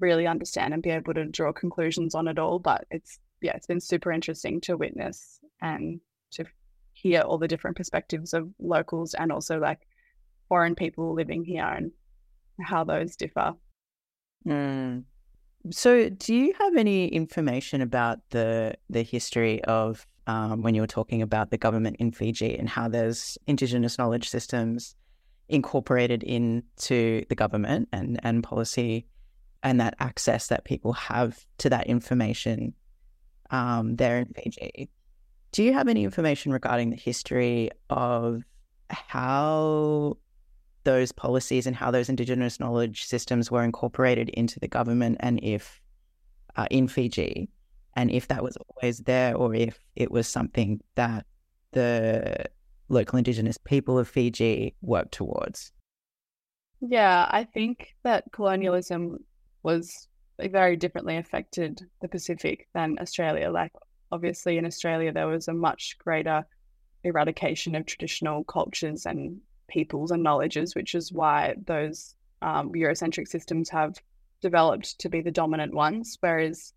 really 0.01 0.27
understand 0.27 0.73
and 0.73 0.83
be 0.83 0.91
able 0.91 1.15
to 1.15 1.27
draw 1.27 1.53
conclusions 1.53 2.15
on 2.15 2.29
it 2.29 2.39
all 2.39 2.59
but 2.59 2.87
it's 2.91 3.19
yeah 3.45 3.53
it's 3.55 3.67
been 3.67 3.81
super 3.81 4.11
interesting 4.11 4.61
to 4.61 4.77
witness 4.77 5.39
and 5.61 6.01
to 6.33 6.45
hear 6.95 7.21
all 7.21 7.39
the 7.39 7.49
different 7.49 7.77
perspectives 7.77 8.33
of 8.33 8.49
locals 8.59 9.15
and 9.15 9.31
also 9.31 9.59
like 9.59 9.81
foreign 10.49 10.75
people 10.75 11.15
living 11.15 11.45
here 11.45 11.65
and 11.65 11.93
how 12.61 12.85
those 12.85 13.17
differ 13.17 13.53
mm. 14.47 15.05
so 15.71 16.09
do 16.09 16.35
you 16.35 16.55
have 16.59 16.77
any 16.77 17.09
information 17.09 17.83
about 17.83 18.19
the 18.31 18.75
the 18.89 19.03
history 19.03 19.63
of 19.65 20.07
um, 20.27 20.63
when 20.63 20.75
you 20.75 20.81
were 20.81 20.87
talking 20.87 21.21
about 21.21 21.51
the 21.51 21.59
government 21.59 21.97
in 21.99 22.11
Fiji 22.11 22.57
and 22.59 22.67
how 22.67 22.89
there's 22.89 23.37
Indigenous 23.47 23.99
knowledge 23.99 24.31
systems 24.31 24.97
incorporated 25.51 26.23
into 26.23 27.25
the 27.29 27.35
government 27.35 27.91
and, 27.93 28.19
and 28.23 28.43
policy 28.43 29.07
and 29.63 29.81
that 29.81 29.95
access 30.01 30.49
that 30.49 30.65
people 30.65 30.95
have 30.95 31.45
to 31.59 31.69
that 31.69 31.87
information 31.87 32.73
um, 33.55 33.97
there 33.97 34.19
in 34.19 34.27
Fiji. 34.27 34.89
Do 35.53 35.63
you 35.63 35.73
have 35.73 35.89
any 35.89 36.05
information 36.05 36.53
regarding 36.53 36.91
the 36.91 36.97
history 36.97 37.71
of 37.91 38.43
how 38.91 40.17
those 40.83 41.13
policies 41.13 41.67
and 41.67 41.77
how 41.77 41.91
those 41.91 42.09
Indigenous 42.09 42.61
knowledge 42.61 43.05
systems 43.05 43.51
were 43.51 43.63
incorporated 43.63 44.29
into 44.31 44.59
the 44.61 44.69
government 44.69 45.19
and 45.21 45.39
if 45.43 45.81
uh, 46.57 46.67
in 46.71 46.89
Fiji? 46.89 47.49
and 47.97 48.11
if 48.11 48.29
that 48.29 48.43
was 48.43 48.57
always 48.57 48.99
there 49.01 49.37
or 49.37 49.55
if 49.55 49.79
it 49.97 50.11
was 50.11 50.27
something 50.27 50.81
that 50.97 51.27
the 51.73 52.45
local 52.89 53.19
indigenous 53.19 53.59
people 53.59 53.99
of 53.99 54.09
Fiji 54.09 54.75
worked 54.83 55.13
towards. 55.13 55.73
Yeah, 56.81 57.27
I 57.31 57.45
think 57.45 57.95
that 58.03 58.25
colonialism 58.33 59.19
was 59.63 60.09
very 60.39 60.77
differently 60.77 61.17
affected 61.17 61.81
the 62.01 62.09
Pacific 62.09 62.69
than 62.75 62.99
Australia. 63.01 63.51
Like, 63.51 63.73
obviously, 64.11 64.59
in 64.59 64.67
Australia, 64.67 65.13
there 65.13 65.27
was 65.27 65.49
a 65.49 65.55
much 65.55 65.97
greater 65.99 66.45
eradication 67.05 67.75
of 67.75 67.87
traditional 67.87 68.45
cultures 68.45 69.07
and 69.07 69.41
peoples 69.69 70.11
and 70.11 70.23
knowledges, 70.23 70.75
which 70.75 70.95
is 70.95 71.13
why 71.13 71.55
those 71.67 72.15
um, 72.43 72.73
Eurocentric 72.73 73.29
systems 73.29 73.71
have 73.71 73.95
developed 74.41 74.99
to 75.01 75.09
be 75.09 75.21
the 75.21 75.31
dominant 75.31 75.73
ones. 75.73 76.19
Whereas 76.21 76.73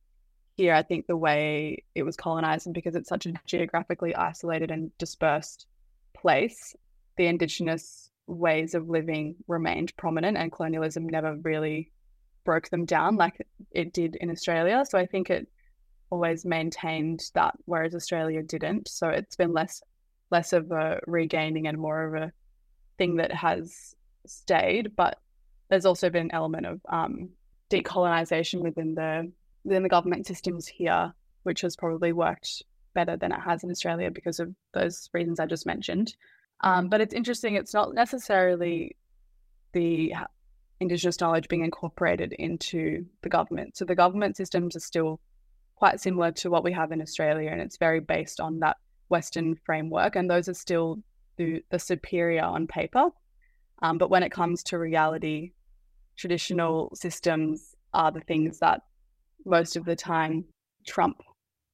here, 0.56 0.74
I 0.74 0.84
think 0.84 1.06
the 1.06 1.18
way 1.18 1.84
it 1.96 2.04
was 2.04 2.16
colonized 2.16 2.66
and 2.66 2.74
because 2.74 2.96
it's 2.96 3.10
such 3.10 3.26
a 3.26 3.34
geographically 3.46 4.16
isolated 4.16 4.72
and 4.72 4.96
dispersed 4.98 5.68
place, 6.16 6.76
the 7.18 7.28
indigenous 7.28 8.10
ways 8.28 8.74
of 8.74 8.90
living 8.90 9.36
remained 9.48 9.96
prominent 9.98 10.38
and 10.38 10.52
colonialism 10.52 11.08
never 11.08 11.36
really 11.38 11.92
broke 12.48 12.70
them 12.70 12.86
down 12.86 13.18
like 13.18 13.46
it 13.72 13.92
did 13.92 14.16
in 14.16 14.32
Australia. 14.32 14.86
So 14.90 14.98
I 14.98 15.06
think 15.06 15.30
it 15.30 15.48
always 16.10 16.46
maintained 16.46 17.22
that, 17.34 17.56
whereas 17.66 17.94
Australia 17.94 18.42
didn't. 18.42 18.88
So 18.88 19.10
it's 19.10 19.36
been 19.36 19.52
less 19.52 19.82
less 20.32 20.54
of 20.54 20.72
a 20.72 21.02
regaining 21.08 21.68
and 21.68 21.78
more 21.78 22.06
of 22.06 22.14
a 22.24 22.32
thing 22.98 23.18
that 23.18 23.34
has 23.34 23.96
stayed. 24.26 24.96
But 24.96 25.20
there's 25.70 25.86
also 25.86 26.10
been 26.10 26.28
an 26.28 26.34
element 26.34 26.66
of 26.66 26.80
um, 26.88 27.32
decolonization 27.70 28.62
within 28.62 28.96
the 28.96 29.30
within 29.66 29.84
the 29.84 29.90
government 29.90 30.26
systems 30.26 30.66
here, 30.68 31.14
which 31.44 31.60
has 31.62 31.76
probably 31.76 32.14
worked 32.14 32.64
better 32.94 33.18
than 33.18 33.34
it 33.34 33.42
has 33.42 33.66
in 33.66 33.72
Australia 33.72 34.10
because 34.10 34.40
of 34.40 34.56
those 34.74 35.10
reasons 35.14 35.42
I 35.42 35.48
just 35.48 35.66
mentioned. 35.66 36.16
Um, 36.62 36.88
but 36.88 37.02
it's 37.02 37.14
interesting, 37.14 37.56
it's 37.56 37.74
not 37.74 37.94
necessarily 37.94 38.96
the 39.74 40.16
Indigenous 40.80 41.20
knowledge 41.20 41.48
being 41.48 41.64
incorporated 41.64 42.34
into 42.34 43.06
the 43.22 43.30
government. 43.30 43.78
So 43.78 43.86
the 43.86 43.96
government 43.96 44.38
systems 44.38 44.76
are 44.76 44.82
still 44.82 45.20
quite 45.76 46.00
similar 46.00 46.32
to 46.32 46.50
what 46.50 46.64
we 46.64 46.72
have 46.74 46.92
in 46.92 47.02
Australia, 47.02 47.50
and 47.52 47.62
it's 47.62 47.78
very 47.78 48.00
based 48.00 48.40
on 48.40 48.60
that 48.60 48.78
Western 49.10 49.56
framework, 49.56 50.16
and 50.16 50.30
those 50.30 50.50
are 50.50 50.54
still 50.54 51.00
the, 51.38 51.64
the 51.72 51.80
superior 51.80 52.44
on 52.44 52.68
paper. 52.68 53.10
Um, 53.82 53.98
but 53.98 54.10
when 54.10 54.24
it 54.24 54.32
comes 54.32 54.64
to 54.64 54.78
reality, 54.78 55.52
traditional 56.18 56.92
systems 56.96 57.76
are 57.94 58.12
the 58.12 58.22
things 58.22 58.60
that 58.60 58.82
most 59.46 59.76
of 59.76 59.86
the 59.86 59.96
time 59.96 60.46
trump 60.86 61.22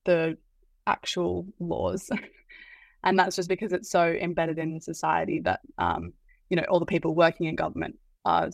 the 0.06 0.38
actual 0.86 1.46
laws. 1.60 2.10
and 3.04 3.18
that's 3.18 3.36
just 3.36 3.50
because 3.50 3.74
it's 3.74 3.90
so 3.90 4.06
embedded 4.06 4.58
in 4.58 4.82
society 4.82 5.40
that, 5.42 5.62
um, 5.78 6.14
you 6.50 6.58
know, 6.58 6.64
all 6.70 6.80
the 6.80 6.86
people 6.86 7.16
working 7.16 7.48
in 7.48 7.56
government 7.56 7.98
are, 8.26 8.50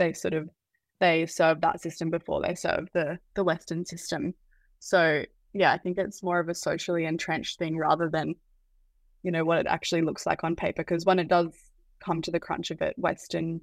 they 0.00 0.12
sort 0.12 0.34
of, 0.34 0.50
they 0.98 1.26
serve 1.26 1.60
that 1.60 1.80
system 1.80 2.10
before 2.10 2.42
they 2.42 2.56
serve 2.56 2.88
the, 2.92 3.18
the 3.34 3.44
Western 3.44 3.84
system. 3.84 4.34
So 4.80 5.24
yeah, 5.52 5.72
I 5.72 5.78
think 5.78 5.98
it's 5.98 6.22
more 6.22 6.40
of 6.40 6.48
a 6.48 6.54
socially 6.54 7.04
entrenched 7.04 7.58
thing 7.58 7.76
rather 7.76 8.08
than, 8.08 8.34
you 9.22 9.30
know, 9.30 9.44
what 9.44 9.58
it 9.58 9.66
actually 9.66 10.02
looks 10.02 10.26
like 10.26 10.44
on 10.44 10.56
paper. 10.56 10.82
Because 10.82 11.04
when 11.04 11.18
it 11.18 11.28
does 11.28 11.52
come 12.04 12.22
to 12.22 12.30
the 12.30 12.40
crunch 12.40 12.70
of 12.70 12.80
it, 12.82 12.94
Western 12.98 13.60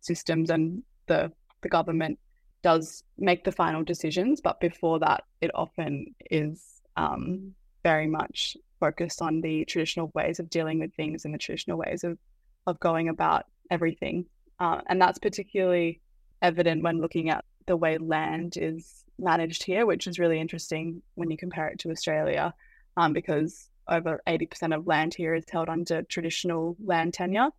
systems 0.00 0.50
and 0.50 0.82
the 1.06 1.32
the 1.62 1.68
government 1.68 2.18
does 2.62 3.04
make 3.16 3.44
the 3.44 3.52
final 3.52 3.82
decisions, 3.82 4.40
but 4.40 4.60
before 4.60 4.98
that, 4.98 5.24
it 5.40 5.50
often 5.54 6.14
is 6.30 6.62
um, 6.96 7.54
very 7.82 8.06
much 8.06 8.56
focused 8.80 9.22
on 9.22 9.40
the 9.40 9.64
traditional 9.64 10.10
ways 10.14 10.38
of 10.40 10.50
dealing 10.50 10.78
with 10.78 10.94
things 10.94 11.24
and 11.24 11.32
the 11.32 11.38
traditional 11.38 11.78
ways 11.78 12.04
of 12.04 12.18
of 12.66 12.78
going 12.80 13.08
about 13.08 13.44
everything, 13.70 14.26
uh, 14.60 14.80
and 14.86 15.00
that's 15.00 15.18
particularly 15.18 16.00
evident 16.42 16.82
when 16.82 17.00
looking 17.00 17.30
at 17.30 17.44
the 17.66 17.76
way 17.76 17.98
land 17.98 18.56
is 18.56 19.04
managed 19.18 19.62
here, 19.62 19.86
which 19.86 20.06
is 20.06 20.18
really 20.18 20.40
interesting 20.40 21.02
when 21.14 21.30
you 21.30 21.36
compare 21.36 21.68
it 21.68 21.78
to 21.80 21.90
Australia, 21.90 22.54
um, 22.96 23.12
because 23.12 23.68
over 23.88 24.20
80% 24.26 24.74
of 24.74 24.86
land 24.86 25.14
here 25.14 25.34
is 25.34 25.44
held 25.50 25.68
under 25.68 26.02
traditional 26.02 26.76
land 26.84 27.14
tenure. 27.14 27.50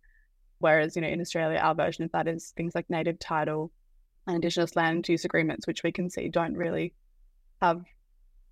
Whereas, 0.58 0.96
you 0.96 1.02
know, 1.02 1.08
in 1.08 1.20
Australia, 1.20 1.58
our 1.58 1.74
version 1.74 2.04
of 2.04 2.12
that 2.12 2.28
is 2.28 2.52
things 2.56 2.74
like 2.74 2.88
native 2.88 3.18
title 3.18 3.72
and 4.26 4.36
Indigenous 4.36 4.74
land 4.74 5.08
use 5.08 5.24
agreements, 5.24 5.66
which 5.66 5.82
we 5.82 5.92
can 5.92 6.10
see 6.10 6.28
don't 6.28 6.56
really 6.56 6.94
have 7.60 7.82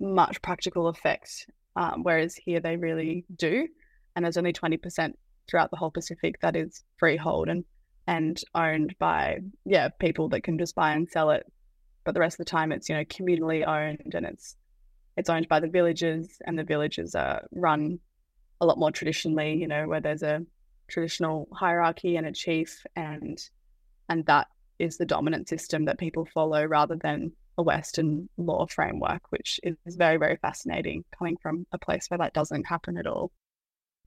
much 0.00 0.40
practical 0.42 0.88
effect. 0.88 1.46
Um, 1.76 2.02
whereas 2.02 2.36
here 2.36 2.60
they 2.60 2.76
really 2.76 3.24
do. 3.34 3.66
And 4.14 4.24
there's 4.24 4.36
only 4.36 4.52
20% 4.52 5.14
throughout 5.48 5.70
the 5.70 5.76
whole 5.76 5.90
Pacific 5.90 6.40
that 6.40 6.54
is 6.54 6.84
freehold 6.98 7.48
and 7.48 7.64
and 8.06 8.40
owned 8.54 8.94
by 8.99 9.38
yeah 9.64 9.88
people 9.99 10.28
that 10.28 10.42
can 10.42 10.58
just 10.58 10.75
buy 10.75 10.92
and 10.92 11.08
sell 11.08 11.30
it. 11.30 11.46
But 12.04 12.14
the 12.14 12.20
rest 12.20 12.34
of 12.34 12.44
the 12.44 12.50
time 12.50 12.73
it's 12.73 12.88
you 12.88 12.94
know 12.94 13.04
communally 13.04 13.66
owned 13.66 14.14
and 14.14 14.26
it's 14.26 14.56
it's 15.16 15.30
owned 15.30 15.49
by 15.49 15.61
the 15.61 15.68
villages 15.68 16.40
and 16.46 16.58
the 16.58 16.64
villages 16.64 17.14
are 17.14 17.46
run 17.52 17.99
a 18.61 18.66
lot 18.66 18.78
more 18.78 18.90
traditionally 18.90 19.54
you 19.54 19.68
know 19.68 19.87
where 19.87 20.00
there's 20.00 20.23
a 20.23 20.42
traditional 20.88 21.49
hierarchy 21.52 22.16
and 22.16 22.26
a 22.26 22.32
chief 22.32 22.84
and 22.96 23.38
and 24.08 24.26
that 24.26 24.49
is 24.78 24.99
the 24.99 25.06
dominant 25.06 25.49
system 25.49 25.87
that 25.87 25.99
people 25.99 26.26
follow 26.26 26.64
rather 26.64 26.96
than 26.96 27.32
a 27.56 27.62
western 27.62 28.28
law 28.37 28.66
framework 28.66 29.23
which 29.30 29.61
is 29.62 29.96
very 29.96 30.16
very 30.16 30.37
fascinating 30.37 31.04
coming 31.16 31.37
from 31.40 31.66
a 31.73 31.78
place 31.78 32.06
where 32.08 32.18
that 32.18 32.34
doesn't 32.34 32.66
happen 32.66 32.99
at 32.99 33.06
all 33.06 33.30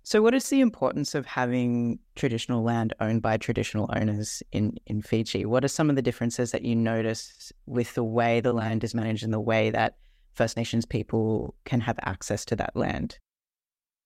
so, 0.08 0.22
what 0.22 0.34
is 0.34 0.48
the 0.48 0.62
importance 0.62 1.16
of 1.16 1.26
having 1.26 2.00
traditional 2.16 2.64
land 2.64 2.94
owned 3.02 3.22
by 3.22 3.36
traditional 3.36 3.90
owners 3.94 4.42
in, 4.54 4.78
in 4.86 5.02
Fiji? 5.02 5.44
What 5.44 5.66
are 5.66 5.68
some 5.68 5.90
of 5.90 5.98
the 5.98 6.02
differences 6.02 6.52
that 6.52 6.62
you 6.62 6.78
notice 6.78 7.52
with 7.66 7.94
the 7.94 8.06
way 8.06 8.40
the 8.40 8.54
land 8.54 8.86
is 8.86 8.96
managed 8.96 9.26
and 9.26 9.34
the 9.34 9.40
way 9.42 9.70
that 9.70 9.98
First 10.32 10.56
Nations 10.56 10.86
people 10.86 11.56
can 11.66 11.82
have 11.82 12.00
access 12.04 12.46
to 12.46 12.56
that 12.56 12.74
land? 12.74 13.20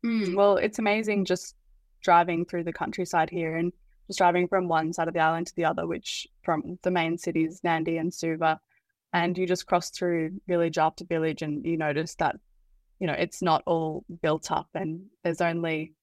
Mm, 0.03 0.33
well, 0.33 0.57
it's 0.57 0.79
amazing 0.79 1.23
just 1.23 1.55
driving 2.01 2.45
through 2.45 2.63
the 2.63 2.73
countryside 2.73 3.29
here 3.29 3.55
and 3.55 3.71
just 4.07 4.17
driving 4.17 4.47
from 4.47 4.67
one 4.67 4.93
side 4.93 5.07
of 5.07 5.13
the 5.13 5.19
island 5.19 5.45
to 5.45 5.55
the 5.55 5.65
other, 5.65 5.85
which 5.85 6.25
from 6.41 6.79
the 6.81 6.89
main 6.89 7.15
cities, 7.15 7.61
Nadi 7.63 7.99
and 7.99 8.11
Suva. 8.11 8.59
And 9.13 9.37
you 9.37 9.45
just 9.45 9.67
cross 9.67 9.91
through 9.91 10.31
village 10.47 10.79
after 10.79 11.05
village 11.05 11.43
and 11.43 11.63
you 11.63 11.77
notice 11.77 12.15
that 12.15 12.37
you 13.01 13.07
know, 13.07 13.13
it's 13.13 13.41
not 13.41 13.63
all 13.65 14.05
built 14.21 14.51
up 14.51 14.69
and 14.75 15.01
there's 15.23 15.41
only 15.41 15.95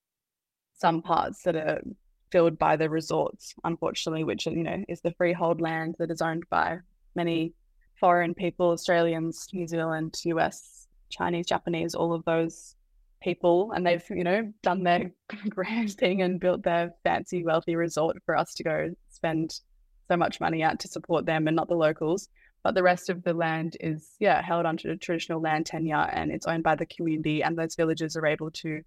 some 0.75 1.01
parts 1.01 1.43
that 1.45 1.55
are 1.55 1.81
filled 2.33 2.59
by 2.59 2.77
the 2.77 2.91
resorts, 2.91 3.55
unfortunately, 3.63 4.25
which, 4.25 4.47
you 4.47 4.65
know, 4.65 4.85
is 4.89 5.01
the 5.01 5.13
freehold 5.13 5.61
land 5.61 5.95
that 6.01 6.11
is 6.11 6.21
owned 6.21 6.43
by 6.51 6.79
many 7.15 7.55
foreign 8.01 8.35
people, 8.35 8.71
Australians, 8.71 9.47
New 9.53 9.69
Zealand, 9.69 10.21
US, 10.25 10.89
Chinese, 11.09 11.47
Japanese, 11.47 11.95
all 11.95 12.13
of 12.13 12.25
those 12.25 12.75
people. 13.23 13.71
And 13.73 13.87
they've, 13.87 14.05
you 14.11 14.25
know, 14.25 14.53
done 14.65 14.83
their 14.83 15.13
grand 15.49 15.93
thing 15.93 16.23
and 16.23 16.41
built 16.41 16.65
their 16.65 16.95
fancy, 17.05 17.45
wealthy 17.45 17.77
resort 17.77 18.17
for 18.27 18.37
us 18.37 18.55
to 18.55 18.65
go 18.65 18.91
spend 19.09 19.61
so 20.09 20.17
much 20.17 20.41
money 20.41 20.65
out 20.65 20.81
to 20.81 20.89
support 20.89 21.27
them 21.27 21.47
and 21.47 21.55
not 21.55 21.69
the 21.69 21.75
locals 21.77 22.29
but 22.69 22.75
the 22.75 22.83
rest 22.83 23.09
of 23.09 23.23
the 23.23 23.33
land 23.33 23.79
is 23.81 24.11
yeah 24.21 24.43
held 24.43 24.67
under 24.67 24.95
traditional 24.95 25.41
land 25.41 25.65
tenure 25.65 26.07
and 26.13 26.31
it's 26.31 26.47
owned 26.47 26.63
by 26.63 26.75
the 26.75 26.85
community 26.85 27.43
and 27.43 27.57
those 27.57 27.75
villages 27.75 28.15
are 28.15 28.27
able 28.27 28.51
to 28.51 28.83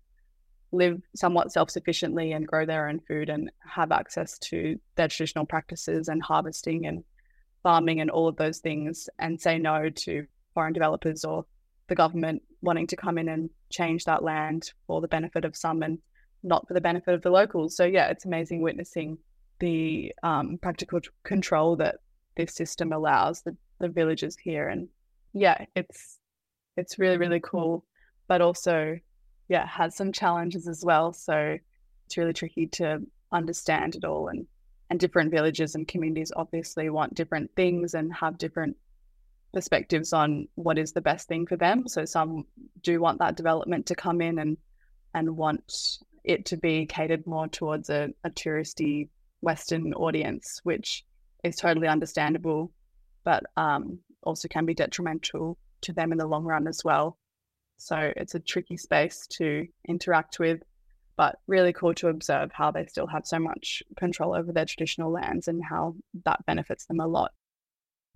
live 0.71 1.01
somewhat 1.15 1.51
self-sufficiently 1.51 2.31
and 2.31 2.45
grow 2.45 2.63
their 2.63 2.87
own 2.87 2.99
food 2.99 3.27
and 3.27 3.49
have 3.65 3.91
access 3.91 4.37
to 4.37 4.79
their 4.97 5.07
traditional 5.07 5.47
practices 5.47 6.09
and 6.09 6.21
harvesting 6.21 6.85
and 6.85 7.03
farming 7.63 7.99
and 7.99 8.11
all 8.11 8.27
of 8.27 8.35
those 8.35 8.59
things 8.59 9.09
and 9.17 9.41
say 9.41 9.57
no 9.57 9.89
to 9.89 10.27
foreign 10.53 10.73
developers 10.73 11.25
or 11.25 11.43
the 11.87 11.95
government 11.95 12.39
wanting 12.61 12.85
to 12.85 12.95
come 12.95 13.17
in 13.17 13.27
and 13.29 13.49
change 13.71 14.05
that 14.05 14.21
land 14.21 14.73
for 14.85 15.01
the 15.01 15.07
benefit 15.07 15.43
of 15.43 15.57
some 15.57 15.81
and 15.81 15.97
not 16.43 16.67
for 16.67 16.75
the 16.75 16.81
benefit 16.81 17.15
of 17.15 17.23
the 17.23 17.31
locals. 17.31 17.75
So 17.75 17.85
yeah 17.85 18.09
it's 18.09 18.25
amazing 18.25 18.61
witnessing 18.61 19.17
the 19.57 20.13
um, 20.21 20.59
practical 20.61 20.99
control 21.23 21.77
that 21.77 21.95
this 22.35 22.53
system 22.53 22.91
allows 22.93 23.41
the, 23.41 23.55
the 23.81 23.89
villages 23.89 24.37
here. 24.37 24.69
And 24.69 24.87
yeah, 25.33 25.65
it's 25.75 26.19
it's 26.77 26.99
really, 26.99 27.17
really 27.17 27.39
mm-hmm. 27.39 27.57
cool. 27.57 27.85
But 28.27 28.41
also, 28.41 28.99
yeah, 29.49 29.67
has 29.67 29.95
some 29.95 30.11
challenges 30.11 30.67
as 30.67 30.83
well. 30.85 31.13
So 31.13 31.57
it's 32.05 32.17
really 32.17 32.33
tricky 32.33 32.67
to 32.67 33.01
understand 33.31 33.95
it 33.95 34.05
all 34.05 34.27
and 34.27 34.45
and 34.89 34.99
different 34.99 35.31
villages 35.31 35.75
and 35.75 35.87
communities 35.87 36.33
obviously 36.35 36.89
want 36.89 37.13
different 37.13 37.49
things 37.55 37.93
and 37.93 38.13
have 38.13 38.37
different 38.37 38.75
perspectives 39.53 40.11
on 40.11 40.49
what 40.55 40.77
is 40.77 40.91
the 40.91 40.99
best 40.99 41.29
thing 41.29 41.47
for 41.47 41.55
them. 41.55 41.87
So 41.87 42.03
some 42.03 42.45
do 42.81 42.99
want 42.99 43.19
that 43.19 43.37
development 43.37 43.85
to 43.85 43.95
come 43.95 44.19
in 44.21 44.37
and 44.39 44.57
and 45.13 45.37
want 45.37 45.73
it 46.23 46.45
to 46.47 46.57
be 46.57 46.85
catered 46.85 47.25
more 47.25 47.47
towards 47.47 47.89
a, 47.89 48.09
a 48.23 48.29
touristy 48.29 49.07
Western 49.41 49.93
audience, 49.93 50.59
which 50.63 51.03
is 51.43 51.55
totally 51.55 51.87
understandable, 51.87 52.71
but 53.23 53.43
um, 53.57 53.99
also 54.23 54.47
can 54.47 54.65
be 54.65 54.73
detrimental 54.73 55.57
to 55.81 55.93
them 55.93 56.11
in 56.11 56.17
the 56.17 56.27
long 56.27 56.43
run 56.43 56.67
as 56.67 56.83
well. 56.83 57.17
So 57.77 58.13
it's 58.15 58.35
a 58.35 58.39
tricky 58.39 58.77
space 58.77 59.25
to 59.37 59.67
interact 59.87 60.39
with, 60.39 60.61
but 61.17 61.37
really 61.47 61.73
cool 61.73 61.93
to 61.95 62.09
observe 62.09 62.51
how 62.53 62.71
they 62.71 62.85
still 62.85 63.07
have 63.07 63.25
so 63.25 63.39
much 63.39 63.81
control 63.97 64.35
over 64.35 64.51
their 64.51 64.65
traditional 64.65 65.11
lands 65.11 65.47
and 65.47 65.63
how 65.67 65.95
that 66.25 66.45
benefits 66.45 66.85
them 66.85 66.99
a 66.99 67.07
lot. 67.07 67.31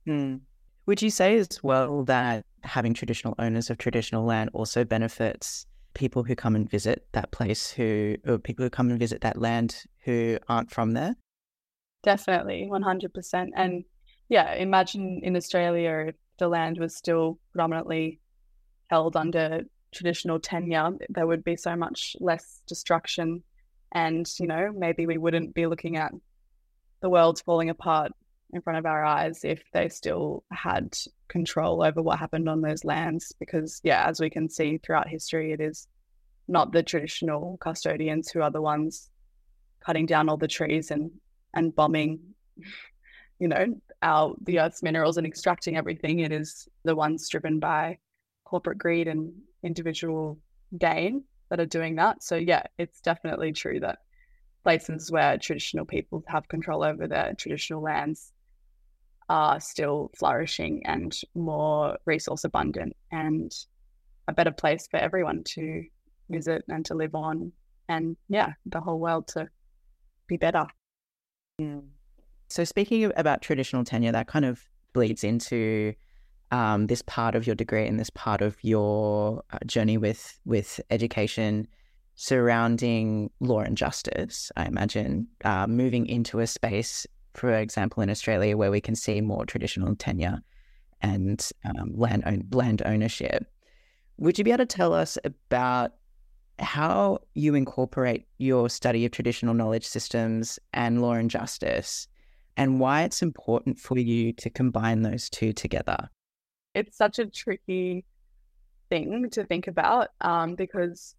Hmm. 0.06 0.38
Would 0.86 1.02
you 1.02 1.10
say 1.10 1.36
as 1.38 1.64
well 1.64 2.04
that 2.04 2.46
having 2.64 2.94
traditional 2.94 3.34
owners 3.40 3.72
of 3.72 3.80
traditional 3.80 4.24
land 4.24 4.52
also 4.54 4.84
benefits 4.84 5.66
people 5.96 6.24
who 6.24 6.36
come 6.36 6.56
and 6.56 6.70
visit 6.70 7.08
that 7.14 7.32
place 7.32 7.72
who 7.72 8.18
or 8.28 8.38
people 8.38 8.64
who 8.64 8.70
come 8.70 8.92
and 8.92 9.00
visit 9.00 9.22
that 9.22 9.42
land 9.42 9.84
who 10.04 10.38
aren't 10.48 10.70
from 10.70 10.92
there? 10.92 11.16
Definitely, 12.04 12.70
100%. 12.72 13.50
And 13.56 13.84
yeah, 14.30 14.54
imagine 14.54 15.22
in 15.24 15.36
Australia 15.36 16.06
if 16.08 16.16
the 16.38 16.48
land 16.48 16.78
was 16.78 16.96
still 16.96 17.40
predominantly 17.52 18.20
held 18.90 19.16
under 19.16 19.62
traditional 19.94 20.40
tenure, 20.40 20.92
there 21.10 21.28
would 21.28 21.44
be 21.44 21.56
so 21.56 21.76
much 21.76 22.16
less 22.20 22.62
destruction. 22.68 23.44
And, 23.92 24.28
you 24.40 24.48
know, 24.48 24.72
maybe 24.76 25.06
we 25.06 25.18
wouldn't 25.18 25.54
be 25.54 25.68
looking 25.68 25.98
at 25.98 26.12
the 27.02 27.10
world 27.10 27.42
falling 27.46 27.70
apart 27.70 28.12
in 28.54 28.62
front 28.62 28.80
of 28.80 28.86
our 28.86 29.04
eyes 29.04 29.44
if 29.44 29.64
they 29.74 29.90
still 29.90 30.44
had 30.52 30.98
control 31.28 31.84
over 31.84 32.02
what 32.02 32.20
happened 32.20 32.50
on 32.50 32.62
those 32.62 32.84
lands. 32.84 33.34
Because, 33.40 33.80
yeah, 33.84 34.08
as 34.08 34.20
we 34.20 34.30
can 34.30 34.50
see 34.50 34.78
throughout 34.78 35.08
history, 35.08 35.54
it 35.54 35.62
is 35.62 35.88
not 36.48 36.72
the 36.72 36.84
traditional 36.84 37.58
custodians 37.58 38.30
who 38.30 38.42
are 38.42 38.52
the 38.52 38.62
ones 38.62 39.10
cutting 39.84 40.06
down 40.06 40.30
all 40.30 40.38
the 40.38 40.48
trees 40.48 40.92
and 40.92 41.12
and 41.54 41.74
bombing, 41.76 42.20
you 43.40 43.48
know, 43.48 43.66
our 44.06 44.36
the 44.44 44.60
Earth's 44.60 44.84
minerals 44.84 45.18
and 45.18 45.26
extracting 45.28 45.76
everything. 45.76 46.20
It 46.20 46.32
is 46.32 46.68
the 46.84 46.96
ones 46.96 47.28
driven 47.28 47.60
by 47.60 47.98
corporate 48.46 48.78
greed 48.78 49.08
and 49.08 49.34
individual 49.64 50.38
gain 50.78 51.24
that 51.50 51.60
are 51.60 51.66
doing 51.66 51.96
that. 51.96 52.24
So 52.24 52.36
yeah, 52.36 52.64
it's 52.78 53.02
definitely 53.02 53.52
true 53.52 53.80
that 53.80 54.00
places 54.64 55.12
where 55.12 55.38
traditional 55.38 55.86
people 55.86 56.24
have 56.28 56.48
control 56.48 56.84
over 56.84 57.08
their 57.08 57.34
traditional 57.34 57.82
lands 57.82 58.32
are 59.28 59.60
still 59.60 60.12
flourishing 60.18 60.86
and 60.86 61.20
more 61.34 61.98
resource 62.06 62.44
abundant 62.44 62.96
and 63.12 63.52
a 64.28 64.34
better 64.34 64.52
place 64.52 64.88
for 64.88 64.98
everyone 64.98 65.44
to 65.44 65.84
visit 66.30 66.64
and 66.70 66.86
to 66.86 66.94
live 66.94 67.16
on 67.16 67.52
and 67.90 68.18
yeah 68.30 68.54
the 68.68 68.80
whole 68.80 69.00
world 69.00 69.28
to 69.28 69.48
be 70.28 70.38
better 70.38 70.66
Yeah. 71.58 71.80
So, 72.48 72.64
speaking 72.64 73.12
about 73.16 73.42
traditional 73.42 73.84
tenure, 73.84 74.12
that 74.12 74.28
kind 74.28 74.46
of 74.46 74.64
bleeds 74.94 75.24
into 75.24 75.94
um, 76.52 76.88
this 76.88 77.02
part 77.02 77.36
of 77.36 77.46
your 77.46 77.56
degree 77.56 77.88
and 77.88 78.00
this 78.00 78.10
part 78.12 78.42
of 78.42 78.64
your 78.64 79.44
uh, 79.52 79.58
journey 79.66 79.98
with 79.98 80.40
with 80.46 80.80
education 80.90 81.68
surrounding 82.16 83.30
law 83.40 83.60
and 83.60 83.78
justice. 83.78 84.52
I 84.56 84.66
imagine 84.66 85.28
uh, 85.44 85.68
moving 85.68 86.06
into 86.08 86.40
a 86.40 86.48
space, 86.48 87.06
for 87.34 87.54
example, 87.54 88.02
in 88.02 88.10
Australia, 88.10 88.56
where 88.56 88.72
we 88.72 88.82
can 88.82 88.96
see 88.96 89.22
more 89.22 89.46
traditional 89.46 89.96
tenure 89.96 90.42
and 91.02 91.48
um, 91.66 91.92
land 91.94 92.48
land 92.52 92.82
ownership. 92.86 93.46
Would 94.18 94.38
you 94.38 94.44
be 94.44 94.52
able 94.52 94.60
to 94.60 94.66
tell 94.66 94.94
us 94.94 95.18
about 95.26 95.94
how 96.60 97.20
you 97.34 97.54
incorporate 97.54 98.26
your 98.38 98.70
study 98.70 99.06
of 99.06 99.12
traditional 99.12 99.54
knowledge 99.54 99.86
systems 99.86 100.58
and 100.74 101.02
law 101.02 101.14
and 101.14 101.30
justice, 101.30 102.08
and 102.58 102.80
why 102.80 103.04
it's 103.04 103.22
important 103.22 103.80
for 103.80 103.98
you 103.98 104.34
to 104.34 104.50
combine 104.50 105.02
those 105.02 105.30
two 105.30 105.54
together? 105.54 106.10
It's 106.74 106.98
such 106.98 107.20
a 107.20 107.26
tricky 107.26 108.06
thing 108.90 109.30
to 109.32 109.44
think 109.44 109.68
about 109.68 110.10
um, 110.22 110.56
because 110.56 111.16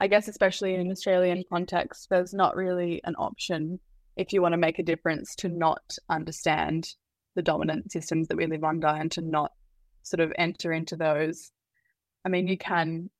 I 0.00 0.08
guess, 0.08 0.28
especially 0.28 0.74
in 0.74 0.80
an 0.80 0.90
Australian 0.90 1.44
context, 1.48 2.08
there's 2.10 2.34
not 2.34 2.56
really 2.56 3.00
an 3.04 3.14
option 3.16 3.78
if 4.16 4.32
you 4.32 4.42
want 4.42 4.52
to 4.52 4.58
make 4.58 4.78
a 4.78 4.84
difference 4.84 5.34
to 5.36 5.48
not 5.48 5.96
understand 6.08 6.88
the 7.34 7.42
dominant 7.42 7.92
systems 7.92 8.28
that 8.28 8.36
we 8.36 8.46
live 8.46 8.64
under 8.64 8.86
and 8.86 9.10
to 9.12 9.20
not 9.20 9.52
sort 10.02 10.20
of 10.20 10.32
enter 10.36 10.72
into 10.72 10.96
those. 10.96 11.50
I 12.24 12.28
mean, 12.28 12.46
you 12.46 12.58
can 12.58 13.10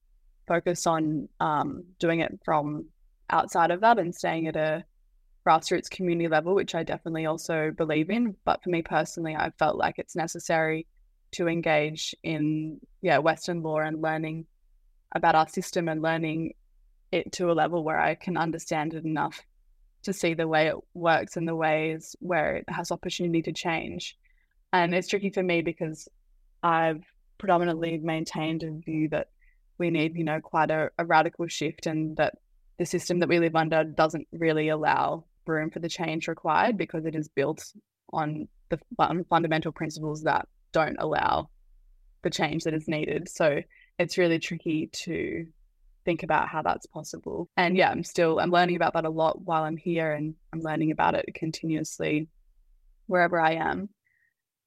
focus 0.46 0.86
on 0.86 1.28
um, 1.40 1.84
doing 1.98 2.20
it 2.20 2.38
from 2.44 2.86
outside 3.30 3.70
of 3.70 3.80
that 3.80 3.98
and 3.98 4.14
staying 4.14 4.46
at 4.48 4.56
a 4.56 4.84
grassroots 5.46 5.90
community 5.90 6.28
level, 6.28 6.54
which 6.54 6.74
I 6.74 6.82
definitely 6.82 7.26
also 7.26 7.70
believe 7.76 8.10
in. 8.10 8.36
But 8.44 8.62
for 8.62 8.70
me 8.70 8.82
personally, 8.82 9.36
I 9.36 9.50
felt 9.58 9.76
like 9.76 9.98
it's 9.98 10.16
necessary 10.16 10.86
to 11.32 11.48
engage 11.48 12.14
in 12.22 12.80
yeah 13.02 13.18
Western 13.18 13.62
law 13.62 13.78
and 13.78 14.00
learning 14.00 14.46
about 15.14 15.34
our 15.34 15.48
system 15.48 15.88
and 15.88 16.02
learning 16.02 16.54
it 17.12 17.32
to 17.32 17.50
a 17.50 17.54
level 17.54 17.84
where 17.84 18.00
I 18.00 18.14
can 18.14 18.36
understand 18.36 18.94
it 18.94 19.04
enough 19.04 19.40
to 20.02 20.12
see 20.12 20.34
the 20.34 20.48
way 20.48 20.68
it 20.68 20.76
works 20.92 21.36
and 21.36 21.46
the 21.46 21.54
ways 21.54 22.16
where 22.20 22.56
it 22.56 22.64
has 22.68 22.90
opportunity 22.90 23.42
to 23.42 23.52
change. 23.52 24.16
And 24.72 24.94
it's 24.94 25.08
tricky 25.08 25.30
for 25.30 25.42
me 25.42 25.62
because 25.62 26.08
I've 26.62 27.04
predominantly 27.38 27.98
maintained 27.98 28.62
a 28.62 28.70
view 28.70 29.08
that 29.10 29.28
we 29.78 29.90
need, 29.90 30.16
you 30.16 30.24
know, 30.24 30.40
quite 30.40 30.70
a, 30.70 30.90
a 30.98 31.04
radical 31.04 31.46
shift 31.46 31.86
and 31.86 32.16
that 32.16 32.34
the 32.78 32.86
system 32.86 33.20
that 33.20 33.28
we 33.28 33.38
live 33.38 33.56
under 33.56 33.84
doesn't 33.84 34.26
really 34.32 34.68
allow 34.68 35.24
room 35.52 35.70
for 35.70 35.78
the 35.78 35.88
change 35.88 36.28
required 36.28 36.76
because 36.76 37.04
it 37.04 37.14
is 37.14 37.28
built 37.28 37.64
on 38.12 38.48
the 38.70 38.78
fundamental 39.28 39.72
principles 39.72 40.22
that 40.22 40.48
don't 40.72 40.96
allow 40.98 41.48
the 42.22 42.30
change 42.30 42.64
that 42.64 42.74
is 42.74 42.88
needed. 42.88 43.28
So 43.28 43.60
it's 43.98 44.18
really 44.18 44.38
tricky 44.38 44.88
to 45.04 45.46
think 46.04 46.22
about 46.22 46.48
how 46.48 46.62
that's 46.62 46.86
possible. 46.86 47.48
And 47.56 47.76
yeah, 47.76 47.90
I'm 47.90 48.04
still 48.04 48.40
I'm 48.40 48.50
learning 48.50 48.76
about 48.76 48.94
that 48.94 49.04
a 49.04 49.10
lot 49.10 49.40
while 49.42 49.64
I'm 49.64 49.76
here 49.76 50.12
and 50.12 50.34
I'm 50.52 50.60
learning 50.60 50.90
about 50.90 51.14
it 51.14 51.34
continuously 51.34 52.28
wherever 53.06 53.40
I 53.40 53.54
am. 53.54 53.88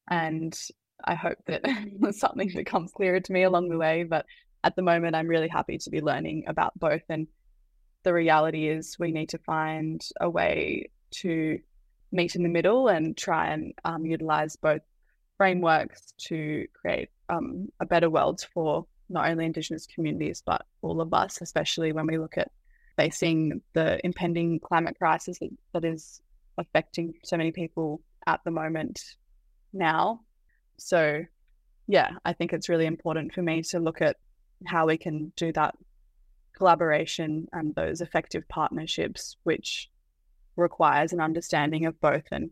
And 0.10 0.58
I 1.04 1.16
hope 1.16 1.38
that 1.48 1.66
something 2.12 2.52
becomes 2.56 2.92
clearer 2.92 3.20
to 3.20 3.34
me 3.34 3.44
along 3.44 3.70
the 3.70 3.78
way. 3.78 4.04
But 4.04 4.26
at 4.64 4.76
the 4.76 4.82
moment 4.82 5.16
I'm 5.16 5.28
really 5.28 5.48
happy 5.48 5.78
to 5.78 5.90
be 5.90 6.02
learning 6.02 6.46
about 6.48 6.78
both 6.80 7.04
and 7.10 7.28
the 8.08 8.14
reality 8.14 8.70
is 8.70 8.98
we 8.98 9.12
need 9.12 9.28
to 9.28 9.38
find 9.38 10.02
a 10.22 10.30
way 10.30 10.90
to 11.12 11.60
meet 12.14 12.38
in 12.38 12.44
the 12.44 12.48
middle 12.48 12.88
and 12.88 13.18
try 13.18 13.50
and 13.50 13.74
um, 13.84 14.06
utilize 14.06 14.56
both 14.56 14.80
frameworks 15.36 16.14
to 16.18 16.66
create 16.72 17.10
um, 17.28 17.68
a 17.82 17.86
better 17.86 18.10
world 18.10 18.48
for 18.54 18.86
not 19.10 19.30
only 19.30 19.44
Indigenous 19.44 19.86
communities, 19.88 20.42
but 20.46 20.66
all 20.82 21.02
of 21.02 21.14
us, 21.14 21.42
especially 21.42 21.92
when 21.92 22.08
we 22.08 22.18
look 22.18 22.38
at 22.38 22.50
facing 22.96 23.62
the 23.74 24.00
impending 24.06 24.62
climate 24.62 24.96
crisis 24.98 25.40
that, 25.40 25.50
that 25.74 25.84
is 25.84 26.22
affecting 26.58 27.14
so 27.26 27.36
many 27.36 27.52
people 27.52 28.00
at 28.26 28.40
the 28.46 28.52
moment 28.52 29.02
now. 29.74 30.22
So, 30.78 31.26
yeah, 31.88 32.12
I 32.24 32.32
think 32.32 32.54
it's 32.54 32.70
really 32.70 32.86
important 32.86 33.34
for 33.34 33.42
me 33.42 33.64
to 33.64 33.80
look 33.80 34.02
at 34.02 34.16
how 34.66 34.88
we 34.88 34.98
can 34.98 35.34
do 35.36 35.52
that 35.52 35.76
collaboration 36.58 37.48
and 37.54 37.76
those 37.76 38.02
effective 38.02 38.44
partnerships, 38.50 39.38
which 39.44 39.90
requires 40.56 41.14
an 41.14 41.22
understanding 41.22 41.86
of 41.86 42.00
both. 42.02 42.24
And, 42.32 42.50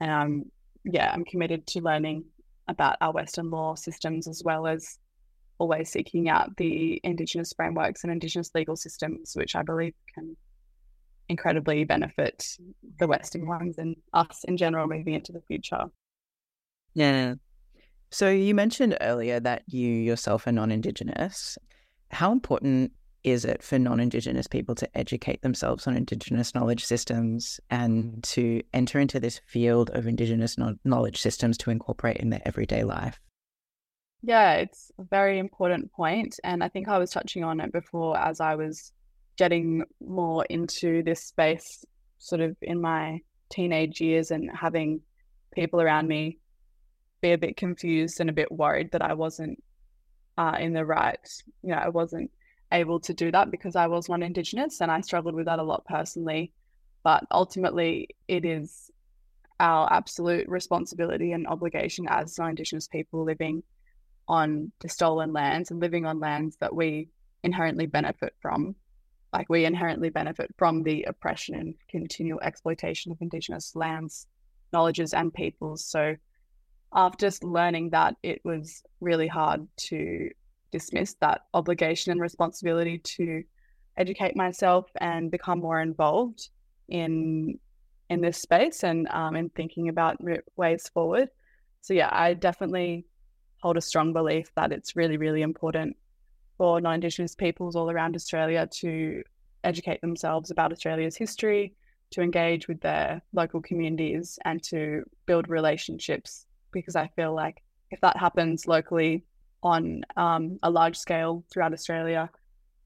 and 0.00 0.50
yeah, 0.84 1.10
I'm 1.12 1.24
committed 1.24 1.66
to 1.68 1.80
learning 1.80 2.24
about 2.68 2.96
our 3.00 3.12
Western 3.12 3.50
law 3.50 3.74
systems 3.74 4.26
as 4.26 4.42
well 4.44 4.66
as 4.66 4.98
always 5.58 5.90
seeking 5.90 6.28
out 6.28 6.56
the 6.56 7.00
Indigenous 7.04 7.52
frameworks 7.52 8.02
and 8.02 8.12
Indigenous 8.12 8.50
legal 8.54 8.76
systems, 8.76 9.32
which 9.34 9.54
I 9.54 9.62
believe 9.62 9.94
can 10.14 10.36
incredibly 11.28 11.84
benefit 11.84 12.44
the 12.98 13.06
Western 13.06 13.46
ones 13.46 13.78
and 13.78 13.94
us 14.12 14.44
in 14.48 14.56
general 14.56 14.88
moving 14.88 15.14
into 15.14 15.32
the 15.32 15.40
future. 15.42 15.84
Yeah. 16.94 17.34
So 18.10 18.28
you 18.28 18.54
mentioned 18.54 18.98
earlier 19.00 19.40
that 19.40 19.62
you 19.66 19.88
yourself 19.88 20.46
are 20.46 20.52
non 20.52 20.72
Indigenous. 20.72 21.56
How 22.10 22.32
important 22.32 22.92
is 23.24 23.44
it 23.44 23.62
for 23.62 23.78
non 23.78 24.00
Indigenous 24.00 24.46
people 24.46 24.74
to 24.76 24.98
educate 24.98 25.42
themselves 25.42 25.86
on 25.86 25.96
Indigenous 25.96 26.54
knowledge 26.54 26.84
systems 26.84 27.60
and 27.70 28.22
to 28.24 28.62
enter 28.72 28.98
into 28.98 29.20
this 29.20 29.40
field 29.46 29.90
of 29.90 30.06
Indigenous 30.06 30.56
knowledge 30.84 31.20
systems 31.20 31.56
to 31.58 31.70
incorporate 31.70 32.18
in 32.18 32.30
their 32.30 32.42
everyday 32.44 32.84
life? 32.84 33.20
Yeah, 34.22 34.54
it's 34.54 34.90
a 34.98 35.04
very 35.04 35.38
important 35.38 35.92
point. 35.92 36.38
And 36.44 36.62
I 36.62 36.68
think 36.68 36.88
I 36.88 36.98
was 36.98 37.10
touching 37.10 37.44
on 37.44 37.60
it 37.60 37.72
before 37.72 38.16
as 38.16 38.40
I 38.40 38.54
was 38.54 38.92
getting 39.36 39.84
more 40.00 40.44
into 40.46 41.02
this 41.02 41.24
space, 41.24 41.84
sort 42.18 42.40
of 42.40 42.56
in 42.62 42.80
my 42.80 43.20
teenage 43.50 44.00
years, 44.00 44.30
and 44.30 44.50
having 44.54 45.00
people 45.52 45.80
around 45.80 46.08
me 46.08 46.38
be 47.20 47.32
a 47.32 47.38
bit 47.38 47.56
confused 47.56 48.20
and 48.20 48.30
a 48.30 48.32
bit 48.32 48.50
worried 48.50 48.90
that 48.92 49.02
I 49.02 49.14
wasn't 49.14 49.62
uh, 50.38 50.56
in 50.58 50.72
the 50.72 50.84
right, 50.84 51.28
you 51.62 51.70
know, 51.70 51.76
I 51.76 51.88
wasn't 51.88 52.30
able 52.72 53.00
to 53.00 53.14
do 53.14 53.30
that 53.30 53.50
because 53.50 53.76
I 53.76 53.86
was 53.86 54.08
non 54.08 54.22
Indigenous 54.22 54.80
and 54.80 54.90
I 54.90 55.00
struggled 55.02 55.34
with 55.34 55.46
that 55.46 55.58
a 55.58 55.62
lot 55.62 55.84
personally. 55.84 56.52
But 57.04 57.24
ultimately, 57.30 58.08
it 58.28 58.44
is 58.44 58.90
our 59.60 59.92
absolute 59.92 60.48
responsibility 60.48 61.32
and 61.32 61.46
obligation 61.46 62.06
as 62.08 62.38
non 62.38 62.50
Indigenous 62.50 62.88
people 62.88 63.24
living 63.24 63.62
on 64.28 64.72
the 64.80 64.88
stolen 64.88 65.32
lands 65.32 65.70
and 65.70 65.80
living 65.80 66.06
on 66.06 66.20
lands 66.20 66.56
that 66.60 66.74
we 66.74 67.08
inherently 67.42 67.86
benefit 67.86 68.34
from. 68.40 68.74
Like 69.32 69.48
we 69.48 69.64
inherently 69.64 70.10
benefit 70.10 70.50
from 70.58 70.82
the 70.82 71.04
oppression 71.04 71.54
and 71.54 71.74
continual 71.88 72.40
exploitation 72.42 73.12
of 73.12 73.18
Indigenous 73.20 73.74
lands, 73.74 74.26
knowledges, 74.72 75.14
and 75.14 75.32
peoples. 75.32 75.84
So, 75.84 76.16
after 76.94 77.26
just 77.26 77.42
learning 77.42 77.90
that, 77.90 78.16
it 78.22 78.42
was 78.44 78.82
really 79.00 79.26
hard 79.26 79.66
to 79.88 80.28
dismiss 80.72 81.14
that 81.20 81.42
obligation 81.54 82.10
and 82.10 82.20
responsibility 82.20 82.98
to 82.98 83.44
educate 83.96 84.34
myself 84.34 84.86
and 85.00 85.30
become 85.30 85.60
more 85.60 85.80
involved 85.80 86.48
in 86.88 87.58
in 88.10 88.20
this 88.20 88.38
space 88.38 88.84
and 88.84 89.08
um, 89.08 89.36
in 89.36 89.48
thinking 89.50 89.88
about 89.88 90.18
ways 90.56 90.88
forward. 90.92 91.28
So 91.80 91.94
yeah, 91.94 92.10
I 92.12 92.34
definitely 92.34 93.06
hold 93.62 93.76
a 93.76 93.80
strong 93.80 94.12
belief 94.12 94.52
that 94.54 94.72
it's 94.72 94.96
really, 94.96 95.16
really 95.16 95.42
important 95.42 95.96
for 96.58 96.80
non 96.80 96.94
Indigenous 96.94 97.34
peoples 97.34 97.74
all 97.74 97.90
around 97.90 98.14
Australia 98.14 98.68
to 98.80 99.22
educate 99.64 100.00
themselves 100.00 100.50
about 100.50 100.72
Australia's 100.72 101.16
history, 101.16 101.74
to 102.10 102.20
engage 102.20 102.68
with 102.68 102.80
their 102.80 103.22
local 103.32 103.62
communities, 103.62 104.38
and 104.44 104.62
to 104.64 105.04
build 105.24 105.48
relationships. 105.48 106.46
Because 106.70 106.96
I 106.96 107.08
feel 107.16 107.34
like 107.34 107.62
if 107.90 108.00
that 108.00 108.16
happens 108.16 108.66
locally 108.66 109.24
on 109.62 110.02
um, 110.16 110.58
a 110.62 110.70
large 110.70 110.96
scale 110.96 111.44
throughout 111.52 111.72
Australia 111.72 112.30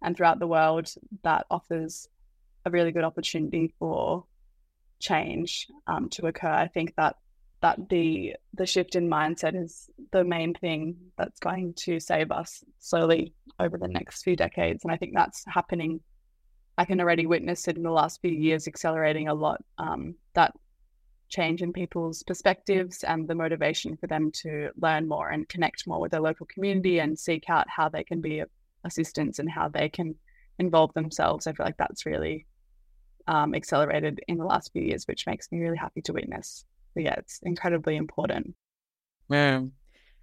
and 0.03 0.17
throughout 0.17 0.39
the 0.39 0.47
world, 0.47 0.93
that 1.23 1.47
offers 1.51 2.09
a 2.65 2.71
really 2.71 2.93
good 2.93 3.05
opportunity 3.05 3.73
for 3.79 4.25
change 4.99 5.69
um, 5.87 6.09
to 6.11 6.27
occur. 6.27 6.51
I 6.51 6.69
think 6.69 6.95
that 6.97 7.17
that 7.63 7.89
the 7.89 8.35
the 8.55 8.67
shift 8.67 8.97
in 8.97 9.09
mindset 9.09 9.61
is 9.61 9.91
the 10.13 10.25
main 10.25 10.55
thing 10.55 10.97
that's 11.17 11.41
going 11.41 11.75
to 11.75 11.99
save 11.99 12.31
us 12.31 12.63
slowly 12.79 13.33
over 13.59 13.79
the 13.79 13.89
next 13.89 14.23
few 14.23 14.37
decades 14.37 14.85
and 14.85 14.93
i 14.93 14.97
think 14.97 15.13
that's 15.15 15.43
happening 15.49 16.01
i 16.77 16.85
can 16.85 17.01
already 17.01 17.27
witness 17.27 17.67
it 17.67 17.77
in 17.77 17.83
the 17.83 17.91
last 17.91 18.21
few 18.21 18.31
years 18.31 18.69
accelerating 18.69 19.29
a 19.29 19.35
lot 19.35 19.65
um, 19.79 20.15
that 20.35 20.53
change 21.29 21.63
in 21.63 21.73
people's 21.73 22.23
perspectives 22.23 23.03
and 23.05 23.27
the 23.29 23.35
motivation 23.35 23.97
for 23.97 24.07
them 24.07 24.31
to 24.33 24.71
learn 24.81 25.09
more 25.09 25.29
and 25.29 25.49
connect 25.49 25.87
more 25.87 26.01
with 26.01 26.13
their 26.13 26.21
local 26.21 26.47
community 26.47 26.99
and 26.99 27.19
seek 27.19 27.49
out 27.49 27.67
how 27.69 27.89
they 27.89 28.05
can 28.05 28.21
be 28.21 28.41
of 28.41 28.49
assistance 28.85 29.39
and 29.39 29.51
how 29.51 29.69
they 29.69 29.89
can 29.89 30.15
involve 30.59 30.93
themselves 30.95 31.47
i 31.47 31.53
feel 31.53 31.67
like 31.67 31.77
that's 31.77 32.07
really 32.07 32.47
um, 33.29 33.55
accelerated 33.55 34.21
in 34.29 34.39
the 34.39 34.45
last 34.45 34.73
few 34.73 34.83
years, 34.83 35.07
which 35.07 35.27
makes 35.27 35.51
me 35.51 35.59
really 35.59 35.77
happy 35.77 36.03
to 36.03 36.13
witness. 36.13 36.65
But 36.95 37.05
yeah, 37.05 37.15
it's 37.15 37.41
incredibly 37.43 37.97
important. 37.97 38.55
Yeah. 39.29 39.63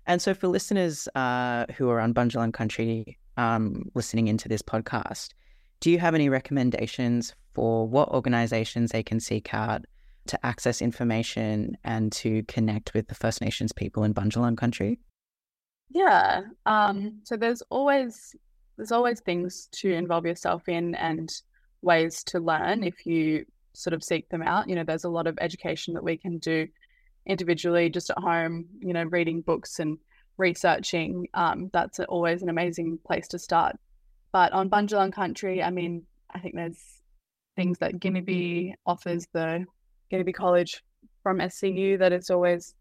And 0.05 0.21
so, 0.21 0.33
for 0.33 0.47
listeners 0.47 1.07
uh, 1.15 1.65
who 1.77 1.89
are 1.89 1.99
on 1.99 2.13
Bundjalung 2.13 2.53
country 2.53 3.17
um, 3.37 3.89
listening 3.93 4.27
into 4.27 4.49
this 4.49 4.61
podcast, 4.61 5.29
do 5.79 5.91
you 5.91 5.99
have 5.99 6.15
any 6.15 6.29
recommendations 6.29 7.33
for 7.53 7.87
what 7.87 8.09
organizations 8.09 8.91
they 8.91 9.03
can 9.03 9.19
seek 9.19 9.53
out 9.53 9.85
to 10.27 10.45
access 10.45 10.81
information 10.81 11.77
and 11.83 12.12
to 12.13 12.43
connect 12.43 12.93
with 12.93 13.07
the 13.07 13.15
First 13.15 13.41
Nations 13.41 13.71
people 13.71 14.03
in 14.03 14.13
Bundjalung 14.13 14.57
country? 14.57 14.99
Yeah. 15.89 16.41
Um, 16.65 17.19
so 17.23 17.38
there's 17.38 17.62
always 17.69 18.36
there's 18.77 18.91
always 18.91 19.19
things 19.19 19.67
to 19.71 19.91
involve 19.91 20.25
yourself 20.25 20.67
in 20.67 20.95
and 20.95 21.31
ways 21.83 22.23
to 22.23 22.39
learn 22.39 22.83
if 22.83 23.05
you 23.05 23.45
sort 23.73 23.93
of 23.93 24.03
seek 24.03 24.27
them 24.29 24.41
out. 24.41 24.67
You 24.67 24.75
know, 24.75 24.83
there's 24.83 25.03
a 25.03 25.09
lot 25.09 25.27
of 25.27 25.38
education 25.39 25.93
that 25.93 26.03
we 26.03 26.17
can 26.17 26.39
do 26.39 26.67
individually 27.25 27.89
just 27.89 28.09
at 28.09 28.17
home, 28.17 28.65
you 28.79 28.93
know, 28.93 29.03
reading 29.03 29.41
books 29.41 29.79
and 29.79 29.97
researching. 30.38 31.27
Um, 31.33 31.69
that's 31.71 31.99
always 31.99 32.41
an 32.41 32.49
amazing 32.49 32.99
place 33.05 33.27
to 33.29 33.39
start. 33.39 33.75
But 34.31 34.51
on 34.53 34.69
Bundjalung 34.69 35.13
country, 35.13 35.62
I 35.62 35.69
mean, 35.69 36.03
I 36.33 36.39
think 36.39 36.55
there's 36.55 36.79
things 37.55 37.77
that 37.79 37.99
Gnibi 37.99 38.73
offers 38.86 39.27
the 39.33 39.65
Gnibi 40.11 40.33
College 40.33 40.83
from 41.21 41.39
SCU 41.39 41.97
that 41.99 42.11
it's 42.11 42.29
always 42.29 42.75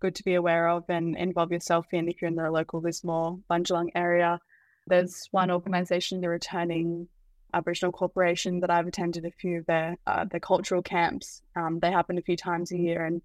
good 0.00 0.14
to 0.16 0.24
be 0.24 0.34
aware 0.34 0.68
of 0.68 0.84
and 0.88 1.16
involve 1.16 1.52
yourself 1.52 1.86
in 1.92 2.08
if 2.08 2.20
you're 2.20 2.28
in 2.28 2.36
the 2.36 2.50
local 2.50 2.80
Lismore, 2.80 3.38
Bundjalung 3.50 3.90
area. 3.94 4.40
There's 4.86 5.28
one 5.30 5.50
organisation, 5.50 6.20
the 6.20 6.28
Returning 6.28 7.08
Aboriginal 7.54 7.92
Corporation, 7.92 8.60
that 8.60 8.70
I've 8.70 8.86
attended 8.86 9.24
a 9.24 9.30
few 9.30 9.60
of 9.60 9.66
their 9.66 9.96
uh, 10.06 10.24
their 10.24 10.40
cultural 10.40 10.82
camps. 10.82 11.42
Um, 11.56 11.78
they 11.80 11.90
happen 11.90 12.18
a 12.18 12.22
few 12.22 12.36
times 12.36 12.72
a 12.72 12.78
year 12.78 13.04
and 13.04 13.22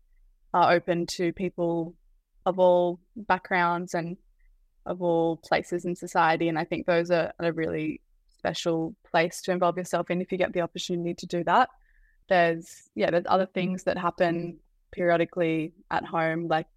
are 0.53 0.71
open 0.71 1.05
to 1.07 1.33
people 1.33 1.95
of 2.45 2.59
all 2.59 2.99
backgrounds 3.15 3.93
and 3.93 4.17
of 4.85 5.01
all 5.01 5.37
places 5.37 5.85
in 5.85 5.95
society. 5.95 6.47
And 6.47 6.57
I 6.57 6.63
think 6.63 6.85
those 6.85 7.11
are 7.11 7.33
a 7.39 7.51
really 7.51 8.01
special 8.37 8.95
place 9.09 9.41
to 9.41 9.51
involve 9.51 9.77
yourself 9.77 10.09
in 10.09 10.21
if 10.21 10.31
you 10.31 10.37
get 10.37 10.53
the 10.53 10.61
opportunity 10.61 11.13
to 11.15 11.25
do 11.25 11.43
that. 11.43 11.69
There's 12.29 12.89
yeah, 12.95 13.11
there's 13.11 13.25
other 13.27 13.47
things 13.47 13.83
that 13.83 13.97
happen 13.97 14.59
periodically 14.91 15.73
at 15.91 16.05
home, 16.05 16.47
like 16.47 16.67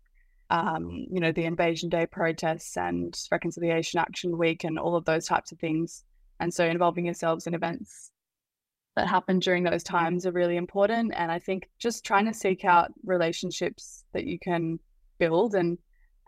um, 0.51 1.07
you 1.11 1.21
know, 1.21 1.33
the 1.33 1.45
Invasion 1.45 1.89
Day 1.89 2.07
protests 2.07 2.77
and 2.77 3.19
Reconciliation 3.31 4.01
Action 4.01 4.37
Week 4.37 4.65
and 4.65 4.79
all 4.79 4.97
of 4.97 5.05
those 5.07 5.27
types 5.27 5.51
of 5.51 5.59
things. 5.59 6.05
And 6.41 6.53
so 6.53 6.67
involving 6.67 7.07
yourselves 7.07 7.47
in 7.47 7.55
events 7.55 8.11
that 8.97 9.09
happen 9.09 9.39
during 9.39 9.65
those 9.65 9.83
times 9.83 10.27
are 10.27 10.33
really 10.33 10.57
important. 10.57 11.15
And 11.17 11.33
I 11.33 11.39
think 11.39 11.71
just 11.79 12.05
trying 12.05 12.27
to 12.27 12.35
seek 12.35 12.65
out 12.65 12.93
relationships 13.05 14.05
that 14.13 14.27
you 14.27 14.39
can 14.39 14.79
build 15.19 15.55
and 15.55 15.79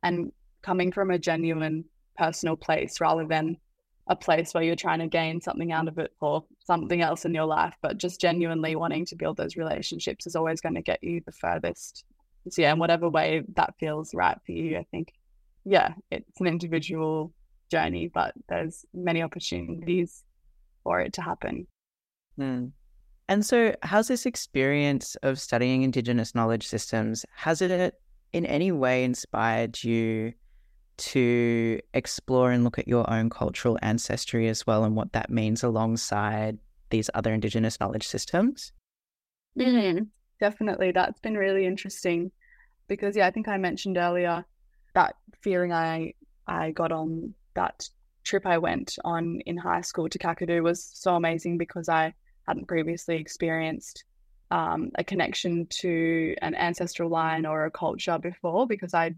and 0.03 0.33
coming 0.63 0.93
from 0.93 1.11
a 1.11 1.19
genuine 1.19 1.85
personal 2.17 2.57
place 2.57 3.01
rather 3.01 3.27
than 3.27 3.57
a 4.07 4.17
place 4.17 4.55
where 4.55 4.63
you're 4.63 4.77
trying 4.77 5.01
to 5.01 5.07
gain 5.07 5.41
something 5.41 5.73
out 5.73 5.89
of 5.89 5.99
it 5.99 6.13
for 6.19 6.45
something 6.64 7.03
else 7.03 7.24
in 7.24 7.35
your 7.35 7.44
life, 7.44 7.74
but 7.83 7.98
just 7.98 8.20
genuinely 8.20 8.74
wanting 8.74 9.05
to 9.07 9.16
build 9.16 9.37
those 9.37 9.57
relationships 9.57 10.27
is 10.27 10.37
always 10.37 10.61
going 10.61 10.74
to 10.74 10.83
get 10.83 11.03
you 11.03 11.20
the 11.24 11.33
furthest 11.33 12.05
so 12.50 12.62
yeah, 12.62 12.72
in 12.72 12.79
whatever 12.79 13.09
way 13.09 13.42
that 13.57 13.74
feels 13.79 14.14
right 14.14 14.37
for 14.44 14.53
you, 14.53 14.77
I 14.77 14.85
think, 14.90 15.14
yeah, 15.64 15.94
it's 16.11 16.40
an 16.40 16.46
individual 16.46 17.33
journey, 17.70 18.09
but 18.09 18.35
there's 18.48 18.85
many 18.92 19.22
opportunities 19.22 20.22
for 20.83 21.00
it 21.00 21.14
to 21.14 21.22
happen. 21.22 21.66
Mm. 22.38 22.72
And 23.29 23.46
so, 23.46 23.74
how's 23.83 24.09
this 24.09 24.27
experience 24.27 25.16
of 25.22 25.40
studying 25.40 25.83
Indigenous 25.83 26.35
knowledge 26.35 26.66
systems? 26.66 27.24
Has 27.35 27.62
it 27.62 27.94
in 28.35 28.44
any 28.44 28.72
way 28.72 29.05
inspired 29.05 29.83
you 29.83 30.35
to 30.97 31.81
explore 31.93 32.51
and 32.51 32.65
look 32.65 32.79
at 32.79 32.89
your 32.89 33.09
own 33.11 33.31
cultural 33.31 33.79
ancestry 33.83 34.49
as 34.49 34.67
well 34.67 34.85
and 34.85 34.97
what 34.97 35.13
that 35.13 35.31
means 35.31 35.63
alongside 35.63 36.59
these 36.91 37.11
other 37.15 37.33
Indigenous 37.33 37.81
knowledge 37.81 38.07
systems? 38.07 38.73
Mm 39.59 40.09
definitely 40.41 40.93
that's 40.93 41.21
been 41.21 41.37
really 41.37 41.65
interesting 41.67 42.31
because 42.89 43.17
yeah 43.17 43.27
i 43.27 43.31
think 43.31 43.49
i 43.49 43.57
mentioned 43.57 43.97
earlier 43.97 44.45
that 44.95 45.17
feeling 45.41 45.73
i 45.73 46.13
i 46.47 46.71
got 46.73 46.93
on 46.93 47.33
that 47.55 47.89
trip 48.25 48.47
i 48.47 48.59
went 48.59 48.97
on 49.05 49.41
in 49.47 49.57
high 49.57 49.81
school 49.81 50.09
to 50.09 50.19
kakadu 50.19 50.63
was 50.63 50.83
so 50.95 51.15
amazing 51.15 51.57
because 51.59 51.89
i 51.89 52.13
hadn't 52.47 52.69
previously 52.69 53.17
experienced 53.17 54.05
um, 54.51 54.91
a 54.97 55.05
connection 55.05 55.67
to 55.71 56.35
an 56.43 56.55
ancestral 56.55 57.09
line 57.09 57.47
or 57.47 57.65
a 57.65 57.71
culture 57.71 58.19
before 58.19 58.67
because 58.67 58.93
i 58.95 59.11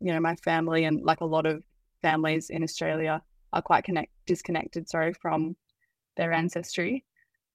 you 0.00 0.12
know 0.12 0.20
my 0.20 0.36
family 0.36 0.84
and 0.84 1.02
like 1.02 1.20
a 1.20 1.24
lot 1.24 1.46
of 1.46 1.62
families 2.02 2.50
in 2.50 2.62
australia 2.62 3.22
are 3.52 3.62
quite 3.62 3.84
connect 3.84 4.12
disconnected 4.26 4.88
sorry 4.88 5.12
from 5.12 5.56
their 6.16 6.32
ancestry 6.32 7.04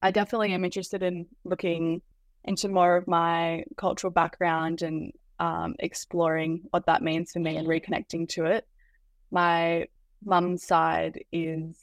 i 0.02 0.12
definitely 0.12 0.54
am 0.54 0.66
interested 0.66 1.04
in 1.04 1.26
looking 1.44 2.02
into 2.46 2.70
more 2.70 2.96
of 2.96 3.08
my 3.08 3.64
cultural 3.76 4.12
background 4.12 4.82
and 4.82 5.12
um, 5.40 5.76
exploring 5.80 6.62
what 6.70 6.86
that 6.86 7.02
means 7.02 7.32
for 7.32 7.40
me 7.40 7.58
and 7.58 7.68
reconnecting 7.68 8.28
to 8.30 8.46
it. 8.46 8.68
My 9.32 9.88
mum's 10.24 10.64
side 10.64 11.24
is 11.32 11.78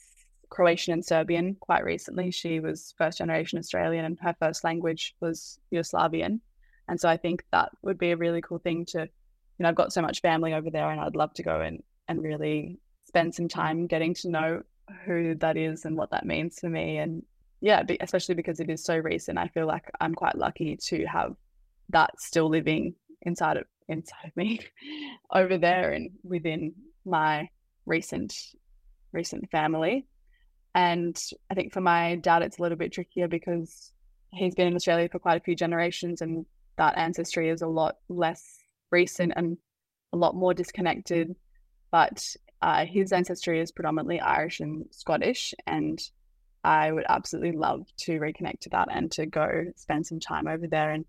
Croatian 0.49 0.95
and 0.95 1.05
Serbian 1.05 1.57
quite 1.61 1.85
recently. 1.85 2.31
She 2.31 2.61
was 2.61 2.95
first 2.97 3.19
generation 3.19 3.59
Australian 3.59 4.05
and 4.05 4.19
her 4.21 4.35
first 4.39 4.65
language 4.65 5.15
was 5.21 5.59
Yugoslavian. 5.73 6.41
And 6.89 7.01
so 7.01 7.09
I 7.09 7.17
think 7.17 7.45
that 7.53 7.71
would 7.83 7.99
be 7.99 8.11
a 8.11 8.17
really 8.17 8.41
cool 8.41 8.59
thing 8.59 8.85
to, 8.87 9.09
you 9.63 9.65
know, 9.65 9.69
I've 9.69 9.77
got 9.77 9.93
so 9.93 10.03
much 10.03 10.23
family 10.23 10.55
over 10.55 10.71
there 10.71 10.91
and 10.91 11.01
I'd 11.01 11.15
love 11.15 11.33
to 11.35 11.45
go 11.45 11.61
and, 11.61 11.85
and 12.09 12.21
really 12.21 12.81
spend 13.05 13.33
some 13.33 13.47
time 13.47 13.87
getting 13.87 14.13
to 14.15 14.29
know 14.29 14.63
who 15.05 15.37
that 15.37 15.57
is 15.57 15.85
and 15.85 15.97
what 15.97 16.11
that 16.11 16.27
means 16.27 16.59
for 16.59 16.69
me 16.69 16.99
and 16.99 17.23
yeah, 17.61 17.85
especially 18.01 18.35
because 18.35 18.59
it 18.59 18.69
is 18.69 18.83
so 18.83 18.97
recent, 18.97 19.39
I 19.39 19.47
feel 19.47 19.69
like 19.69 19.89
I'm 20.01 20.17
quite 20.17 20.37
lucky 20.37 20.77
to 20.89 21.07
have 21.07 21.37
that 21.91 22.11
still 22.19 22.49
living 22.49 22.97
inside 23.23 23.57
of 23.57 23.67
inside 23.89 24.25
of 24.25 24.37
me 24.37 24.59
over 25.33 25.57
there 25.59 25.93
and 25.93 26.11
within 26.25 26.73
my 27.05 27.49
recent 27.87 28.35
recent 29.13 29.49
family. 29.53 30.09
And 30.75 31.17
I 31.53 31.55
think 31.55 31.73
for 31.73 31.81
my 31.81 32.17
dad, 32.17 32.43
it's 32.43 32.59
a 32.59 32.63
little 32.63 32.79
bit 32.79 32.91
trickier 32.91 33.29
because 33.29 33.93
he's 34.33 34.57
been 34.57 34.67
in 34.67 34.75
Australia 34.75 35.09
for 35.09 35.21
quite 35.21 35.41
a 35.41 35.45
few 35.45 35.55
generations, 35.55 36.21
and 36.21 36.45
that 36.79 36.99
ancestry 36.99 37.49
is 37.49 37.63
a 37.63 37.69
lot 37.69 37.99
less 38.09 38.62
recent 38.93 39.33
and 39.35 39.57
a 40.13 40.17
lot 40.17 40.37
more 40.37 40.55
disconnected. 40.55 41.35
But 41.91 42.25
uh, 42.61 42.87
his 42.87 43.13
ancestry 43.13 43.61
is 43.61 43.73
predominantly 43.73 44.21
Irish 44.21 44.61
and 44.61 44.87
Scottish, 44.91 45.55
and 45.67 46.01
I 46.63 46.93
would 46.93 47.05
absolutely 47.09 47.53
love 47.53 47.87
to 48.03 48.21
reconnect 48.21 48.61
to 48.61 48.71
that 48.71 48.89
and 48.91 49.11
to 49.13 49.27
go 49.27 49.65
spend 49.77 50.07
some 50.07 50.21
time 50.21 50.47
over 50.47 50.67
there. 50.67 50.91
And 50.91 51.05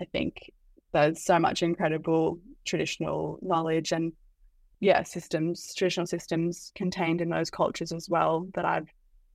I 0.00 0.04
think 0.04 0.52
there's 0.92 1.24
so 1.24 1.38
much 1.38 1.62
incredible 1.62 2.38
traditional 2.66 3.38
knowledge 3.40 3.92
and 3.92 4.12
yeah, 4.80 5.02
systems, 5.02 5.74
traditional 5.76 6.06
systems 6.06 6.72
contained 6.74 7.20
in 7.20 7.28
those 7.28 7.50
cultures 7.50 7.92
as 7.92 8.08
well 8.08 8.48
that 8.54 8.64
I've 8.64 8.88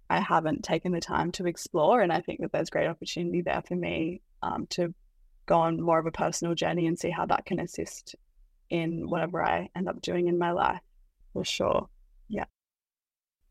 I 0.10 0.20
haven't 0.20 0.64
taken 0.64 0.92
the 0.92 1.00
time 1.00 1.32
to 1.34 1.48
explore. 1.48 2.02
And 2.02 2.14
I 2.14 2.22
think 2.22 2.42
that 2.42 2.52
there's 2.52 2.70
great 2.70 2.88
opportunity 2.88 3.42
there 3.42 3.64
for 3.68 3.76
me 3.76 4.22
um, 4.44 4.68
to 4.72 4.94
go 5.46 5.60
on 5.60 5.82
more 5.82 6.00
of 6.00 6.06
a 6.06 6.12
personal 6.12 6.56
journey 6.56 6.88
and 6.88 6.98
see 6.98 7.10
how 7.10 7.26
that 7.26 7.46
can 7.46 7.60
assist 7.60 8.16
in 8.70 9.10
whatever 9.10 9.44
I 9.44 9.70
end 9.76 9.88
up 9.88 10.02
doing 10.02 10.28
in 10.28 10.38
my 10.38 10.52
life 10.52 10.82
for 11.34 11.46
sure. 11.46 11.88
Yeah. 12.28 12.46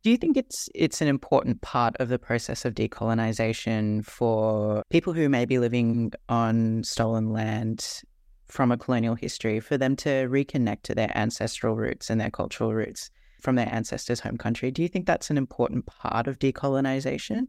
Do 0.03 0.11
you 0.11 0.17
think 0.17 0.37
it's 0.37 0.69
it's 0.75 1.01
an 1.01 1.09
important 1.09 1.63
part 1.63 1.97
of 1.99 2.09
the 2.09 2.19
process 2.19 2.65
of 2.65 2.75
decolonization 2.75 4.05
for 4.05 4.83
people 4.91 5.13
who 5.13 5.29
may 5.29 5.45
be 5.45 5.59
living 5.59 6.13
on 6.29 6.83
stolen 6.85 7.33
land 7.33 8.03
from 8.49 8.71
a 8.71 8.77
colonial 8.77 9.15
history 9.15 9.61
for 9.61 9.79
them 9.79 9.97
to 9.97 10.29
reconnect 10.29 10.83
to 10.83 10.95
their 10.95 11.17
ancestral 11.17 11.77
roots 11.77 12.11
and 12.11 12.21
their 12.21 12.31
cultural 12.31 12.75
roots 12.75 13.11
from 13.41 13.57
their 13.57 13.73
ancestors' 13.73 14.21
home 14.21 14.37
country? 14.37 14.71
Do 14.71 14.83
you 14.83 14.89
think 14.89 15.07
that's 15.07 15.31
an 15.31 15.39
important 15.39 15.87
part 15.87 16.27
of 16.27 16.39
decolonization? 16.39 17.47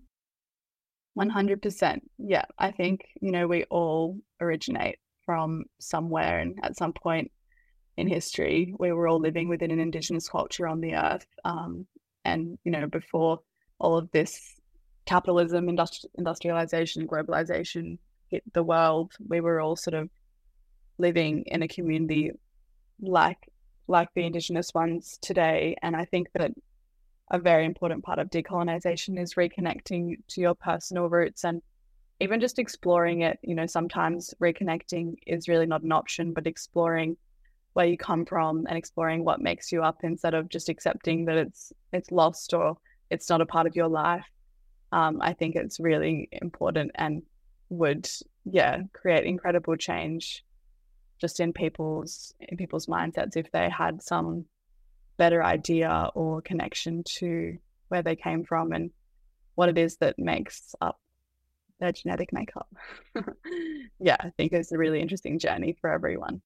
100%. 1.17 1.99
Yeah, 2.17 2.45
I 2.58 2.71
think, 2.71 3.06
you 3.21 3.32
know, 3.32 3.47
we 3.47 3.63
all 3.65 4.17
originate 4.41 4.99
from 5.25 5.65
somewhere 5.80 6.39
and 6.39 6.60
at 6.63 6.78
some 6.78 6.93
point 6.93 7.32
in 7.97 8.08
history 8.08 8.73
we 8.78 8.91
were 8.91 9.08
all 9.08 9.19
living 9.19 9.47
within 9.47 9.71
an 9.71 9.80
indigenous 9.80 10.30
culture 10.30 10.67
on 10.67 10.82
the 10.82 10.95
earth 10.95 11.25
um, 11.45 11.86
and 12.25 12.58
you 12.63 12.71
know 12.71 12.88
before 12.88 13.39
all 13.80 13.97
of 13.97 14.10
this 14.12 14.56
capitalism 15.06 15.67
industri- 15.67 16.06
industrialization 16.17 17.08
globalization 17.08 17.97
hit 18.30 18.43
the 18.54 18.63
world 18.63 19.13
we 19.30 19.39
were 19.39 19.62
all 19.62 19.75
sort 19.75 19.93
of 19.93 20.10
living 20.97 21.43
in 21.47 21.63
a 21.63 21.67
community 21.67 22.32
like 23.01 23.49
like 23.88 24.10
the 24.15 24.25
indigenous 24.25 24.73
ones 24.73 25.17
today 25.21 25.75
and 25.82 25.95
i 25.95 26.06
think 26.06 26.28
that 26.34 26.51
a 27.32 27.40
very 27.40 27.66
important 27.66 28.04
part 28.04 28.20
of 28.20 28.30
decolonization 28.30 29.20
is 29.20 29.34
reconnecting 29.34 30.18
to 30.28 30.42
your 30.42 30.56
personal 30.56 31.10
roots 31.10 31.44
and 31.44 31.62
even 32.20 32.40
just 32.40 32.60
exploring 32.60 33.22
it, 33.22 33.40
you 33.42 33.56
know, 33.56 33.66
sometimes 33.66 34.34
reconnecting 34.42 35.16
is 35.28 35.50
really 35.50 35.66
not 35.66 35.84
an 35.84 35.92
option, 35.92 36.34
but 36.34 36.48
exploring 36.48 37.18
where 37.74 37.86
you 37.86 37.98
come 37.98 38.26
from 38.26 38.66
and 38.68 38.78
exploring 38.78 39.26
what 39.26 39.42
makes 39.42 39.72
you 39.72 39.84
up 39.84 40.00
instead 40.04 40.34
of 40.34 40.48
just 40.48 40.70
accepting 40.70 41.26
that 41.26 41.36
it's 41.36 41.74
it's 41.92 42.12
lost 42.12 42.54
or 42.54 42.78
it's 43.10 43.30
not 43.30 43.42
a 43.42 43.46
part 43.46 43.68
of 43.68 43.76
your 43.76 43.90
life. 43.90 44.26
Um, 44.94 45.18
I 45.22 45.34
think 45.34 45.56
it's 45.56 45.80
really 45.80 46.30
important 46.32 46.92
and 46.96 47.22
would 47.70 48.10
yeah 48.46 48.84
create 48.94 49.26
incredible 49.26 49.76
change 49.76 50.46
just 51.20 51.40
in 51.40 51.52
people's 51.52 52.34
in 52.40 52.56
people's 52.56 52.86
mindsets 52.86 53.36
if 53.36 53.52
they 53.52 53.70
had 53.70 54.02
some 54.02 54.46
better 55.17 55.43
idea 55.43 56.10
or 56.15 56.41
connection 56.41 57.04
to 57.17 57.58
where 57.89 58.01
they 58.01 58.15
came 58.15 58.43
from 58.43 58.71
and 58.71 58.91
what 59.56 59.69
it 59.69 59.78
is 59.78 59.97
that 59.97 60.19
makes 60.19 60.75
up 60.82 60.99
their 61.80 61.91
genetic 61.91 62.32
makeup. 62.32 62.67
yeah, 63.99 64.17
I 64.19 64.32
think 64.38 64.54
it's 64.54 64.71
a 64.71 64.78
really 64.78 65.01
interesting 65.01 65.39
journey 65.39 65.75
for 65.80 65.89
everyone. 65.89 66.41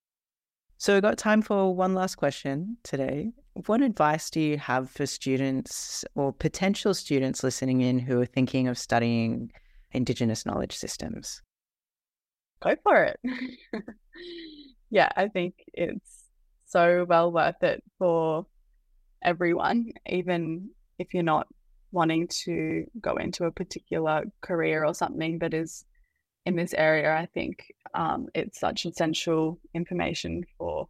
So, 0.78 0.94
we've 0.94 1.02
got 1.02 1.18
time 1.18 1.42
for 1.42 1.76
one 1.76 1.94
last 1.94 2.16
question 2.16 2.78
today. 2.84 3.32
What 3.66 3.82
advice 3.82 4.30
do 4.30 4.40
you 4.40 4.58
have 4.58 4.90
for 4.90 5.06
students 5.06 6.06
or 6.16 6.32
potential 6.32 6.94
students 6.94 7.44
listening 7.44 7.82
in 7.82 8.00
who 8.00 8.22
are 8.22 8.26
thinking 8.26 8.70
of 8.70 8.78
studying 8.78 9.52
Indigenous 9.92 10.46
knowledge 10.46 10.78
systems? 10.78 11.42
Go 12.62 12.76
for 12.84 13.04
it. 13.04 13.20
yeah, 14.90 15.10
I 15.18 15.28
think 15.28 15.56
it's 15.74 16.24
so 16.66 17.06
well 17.10 17.32
worth 17.32 17.62
it 17.62 17.84
for 17.98 18.46
everyone, 19.24 19.94
even 20.08 20.70
if 20.98 21.14
you're 21.14 21.24
not 21.24 21.48
wanting 21.92 22.28
to 22.28 22.86
go 23.02 23.16
into 23.16 23.46
a 23.46 23.52
particular 23.52 24.24
career 24.42 24.86
or 24.86 24.94
something 24.94 25.40
that 25.40 25.54
is 25.54 25.86
in 26.46 26.56
this 26.56 26.74
area. 26.74 27.16
I 27.16 27.26
think 27.26 27.74
um, 27.94 28.28
it's 28.36 28.60
such 28.60 28.86
essential 28.86 29.60
information 29.74 30.44
for 30.58 30.88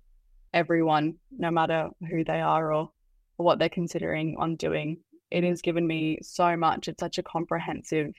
everyone, 0.53 1.15
no 1.37 1.51
matter 1.51 1.89
who 2.09 2.23
they 2.23 2.41
are 2.41 2.73
or, 2.73 2.91
or 3.37 3.45
what 3.45 3.59
they're 3.59 3.69
considering 3.69 4.35
on 4.37 4.55
doing. 4.55 4.97
It 5.31 5.43
has 5.43 5.61
given 5.61 5.85
me 5.85 6.19
so 6.21 6.57
much. 6.57 6.87
It's 6.87 6.99
such 6.99 7.17
a 7.17 7.23
comprehensive 7.23 8.13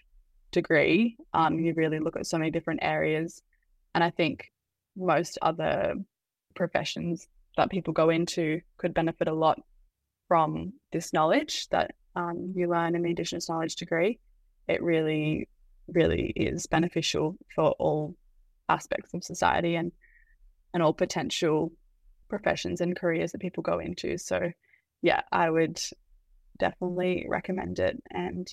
degree. 0.53 1.17
Um, 1.35 1.59
you 1.59 1.75
really 1.75 1.99
look 1.99 2.17
at 2.17 2.27
so 2.27 2.39
many 2.39 2.51
different 2.51 2.81
areas. 2.83 3.43
And 3.95 4.05
I 4.05 4.11
think 4.11 4.51
most 4.97 5.39
other 5.43 5.95
professions 6.55 7.27
that 7.57 7.71
people 7.71 7.93
go 7.93 8.11
into 8.11 8.61
could 8.77 8.95
benefit 8.95 9.29
a 9.29 9.35
lot 9.35 9.61
from 10.31 10.73
this 10.93 11.13
knowledge 11.13 11.67
that 11.71 11.91
um, 12.15 12.53
you 12.55 12.71
learn 12.71 12.95
in 12.95 13.03
the 13.03 13.09
Indigenous 13.09 13.49
knowledge 13.49 13.75
degree. 13.75 14.21
It 14.69 14.81
really, 14.81 15.49
really 15.89 16.33
is 16.37 16.69
beneficial 16.69 17.37
for 17.53 17.73
all 17.81 18.15
aspects 18.69 19.13
of 19.13 19.25
society 19.25 19.75
and 19.75 19.91
and 20.73 20.85
all 20.85 20.93
potential 20.93 21.73
professions 22.29 22.81
and 22.81 22.95
careers 22.95 23.33
that 23.33 23.41
people 23.41 23.65
go 23.65 23.81
into. 23.81 24.17
So, 24.19 24.53
yeah, 25.03 25.23
I 25.33 25.51
would 25.51 25.81
definitely 26.61 27.27
recommend 27.29 27.81
it. 27.81 28.01
And 28.13 28.47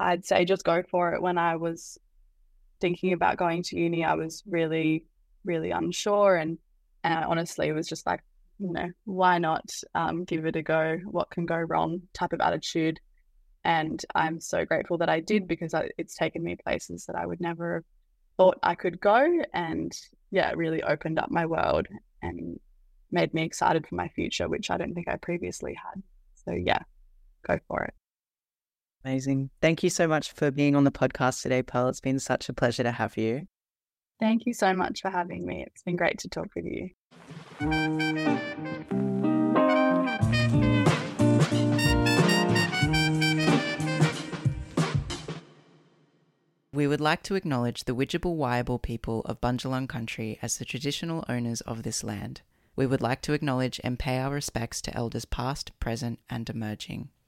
I'd 0.00 0.26
say 0.26 0.44
just 0.44 0.64
go 0.64 0.82
for 0.90 1.12
it. 1.12 1.22
When 1.22 1.38
I 1.38 1.54
was 1.54 1.98
thinking 2.80 3.12
about 3.12 3.36
going 3.36 3.62
to 3.62 3.78
uni, 3.78 4.04
I 4.04 4.14
was 4.14 4.42
really, 4.44 5.06
really 5.44 5.70
unsure. 5.70 6.34
And, 6.34 6.58
and 7.04 7.14
I 7.14 7.22
honestly 7.22 7.70
was 7.70 7.86
just 7.86 8.06
like, 8.06 8.24
you 8.62 8.72
know, 8.72 8.90
why 9.04 9.38
not 9.38 9.68
um, 9.94 10.24
give 10.24 10.46
it 10.46 10.54
a 10.54 10.62
go? 10.62 10.98
What 11.04 11.30
can 11.30 11.46
go 11.46 11.56
wrong? 11.56 12.02
Type 12.14 12.32
of 12.32 12.40
attitude. 12.40 13.00
And 13.64 14.02
I'm 14.14 14.40
so 14.40 14.64
grateful 14.64 14.98
that 14.98 15.08
I 15.08 15.20
did 15.20 15.48
because 15.48 15.74
I, 15.74 15.88
it's 15.98 16.14
taken 16.14 16.42
me 16.44 16.56
places 16.56 17.06
that 17.06 17.16
I 17.16 17.26
would 17.26 17.40
never 17.40 17.74
have 17.74 17.84
thought 18.36 18.58
I 18.62 18.76
could 18.76 19.00
go. 19.00 19.42
And 19.52 19.92
yeah, 20.30 20.48
it 20.50 20.56
really 20.56 20.82
opened 20.82 21.18
up 21.18 21.30
my 21.30 21.44
world 21.44 21.88
and 22.22 22.58
made 23.10 23.34
me 23.34 23.42
excited 23.42 23.86
for 23.86 23.96
my 23.96 24.08
future, 24.08 24.48
which 24.48 24.70
I 24.70 24.78
don't 24.78 24.94
think 24.94 25.08
I 25.08 25.16
previously 25.16 25.74
had. 25.74 26.02
So 26.46 26.52
yeah, 26.52 26.82
go 27.46 27.58
for 27.66 27.82
it. 27.82 27.94
Amazing. 29.04 29.50
Thank 29.60 29.82
you 29.82 29.90
so 29.90 30.06
much 30.06 30.32
for 30.32 30.52
being 30.52 30.76
on 30.76 30.84
the 30.84 30.92
podcast 30.92 31.42
today, 31.42 31.62
Pearl. 31.62 31.88
It's 31.88 32.00
been 32.00 32.20
such 32.20 32.48
a 32.48 32.52
pleasure 32.52 32.84
to 32.84 32.92
have 32.92 33.16
you. 33.16 33.48
Thank 34.22 34.46
you 34.46 34.54
so 34.54 34.72
much 34.72 35.00
for 35.00 35.10
having 35.10 35.44
me. 35.44 35.64
It's 35.66 35.82
been 35.82 35.96
great 35.96 36.18
to 36.18 36.28
talk 36.28 36.46
with 36.54 36.64
you. 36.64 36.90
We 46.72 46.86
would 46.86 47.00
like 47.00 47.24
to 47.24 47.34
acknowledge 47.34 47.82
the 47.82 47.96
Widjabul 47.96 48.36
Wiyabul 48.36 48.80
people 48.80 49.22
of 49.22 49.40
Bundjalung 49.40 49.88
country 49.88 50.38
as 50.40 50.56
the 50.56 50.64
traditional 50.64 51.24
owners 51.28 51.60
of 51.62 51.82
this 51.82 52.04
land. 52.04 52.42
We 52.76 52.86
would 52.86 53.02
like 53.02 53.22
to 53.22 53.32
acknowledge 53.32 53.80
and 53.82 53.98
pay 53.98 54.18
our 54.20 54.32
respects 54.32 54.80
to 54.82 54.96
elders 54.96 55.24
past, 55.24 55.72
present, 55.80 56.20
and 56.30 56.48
emerging. 56.48 57.08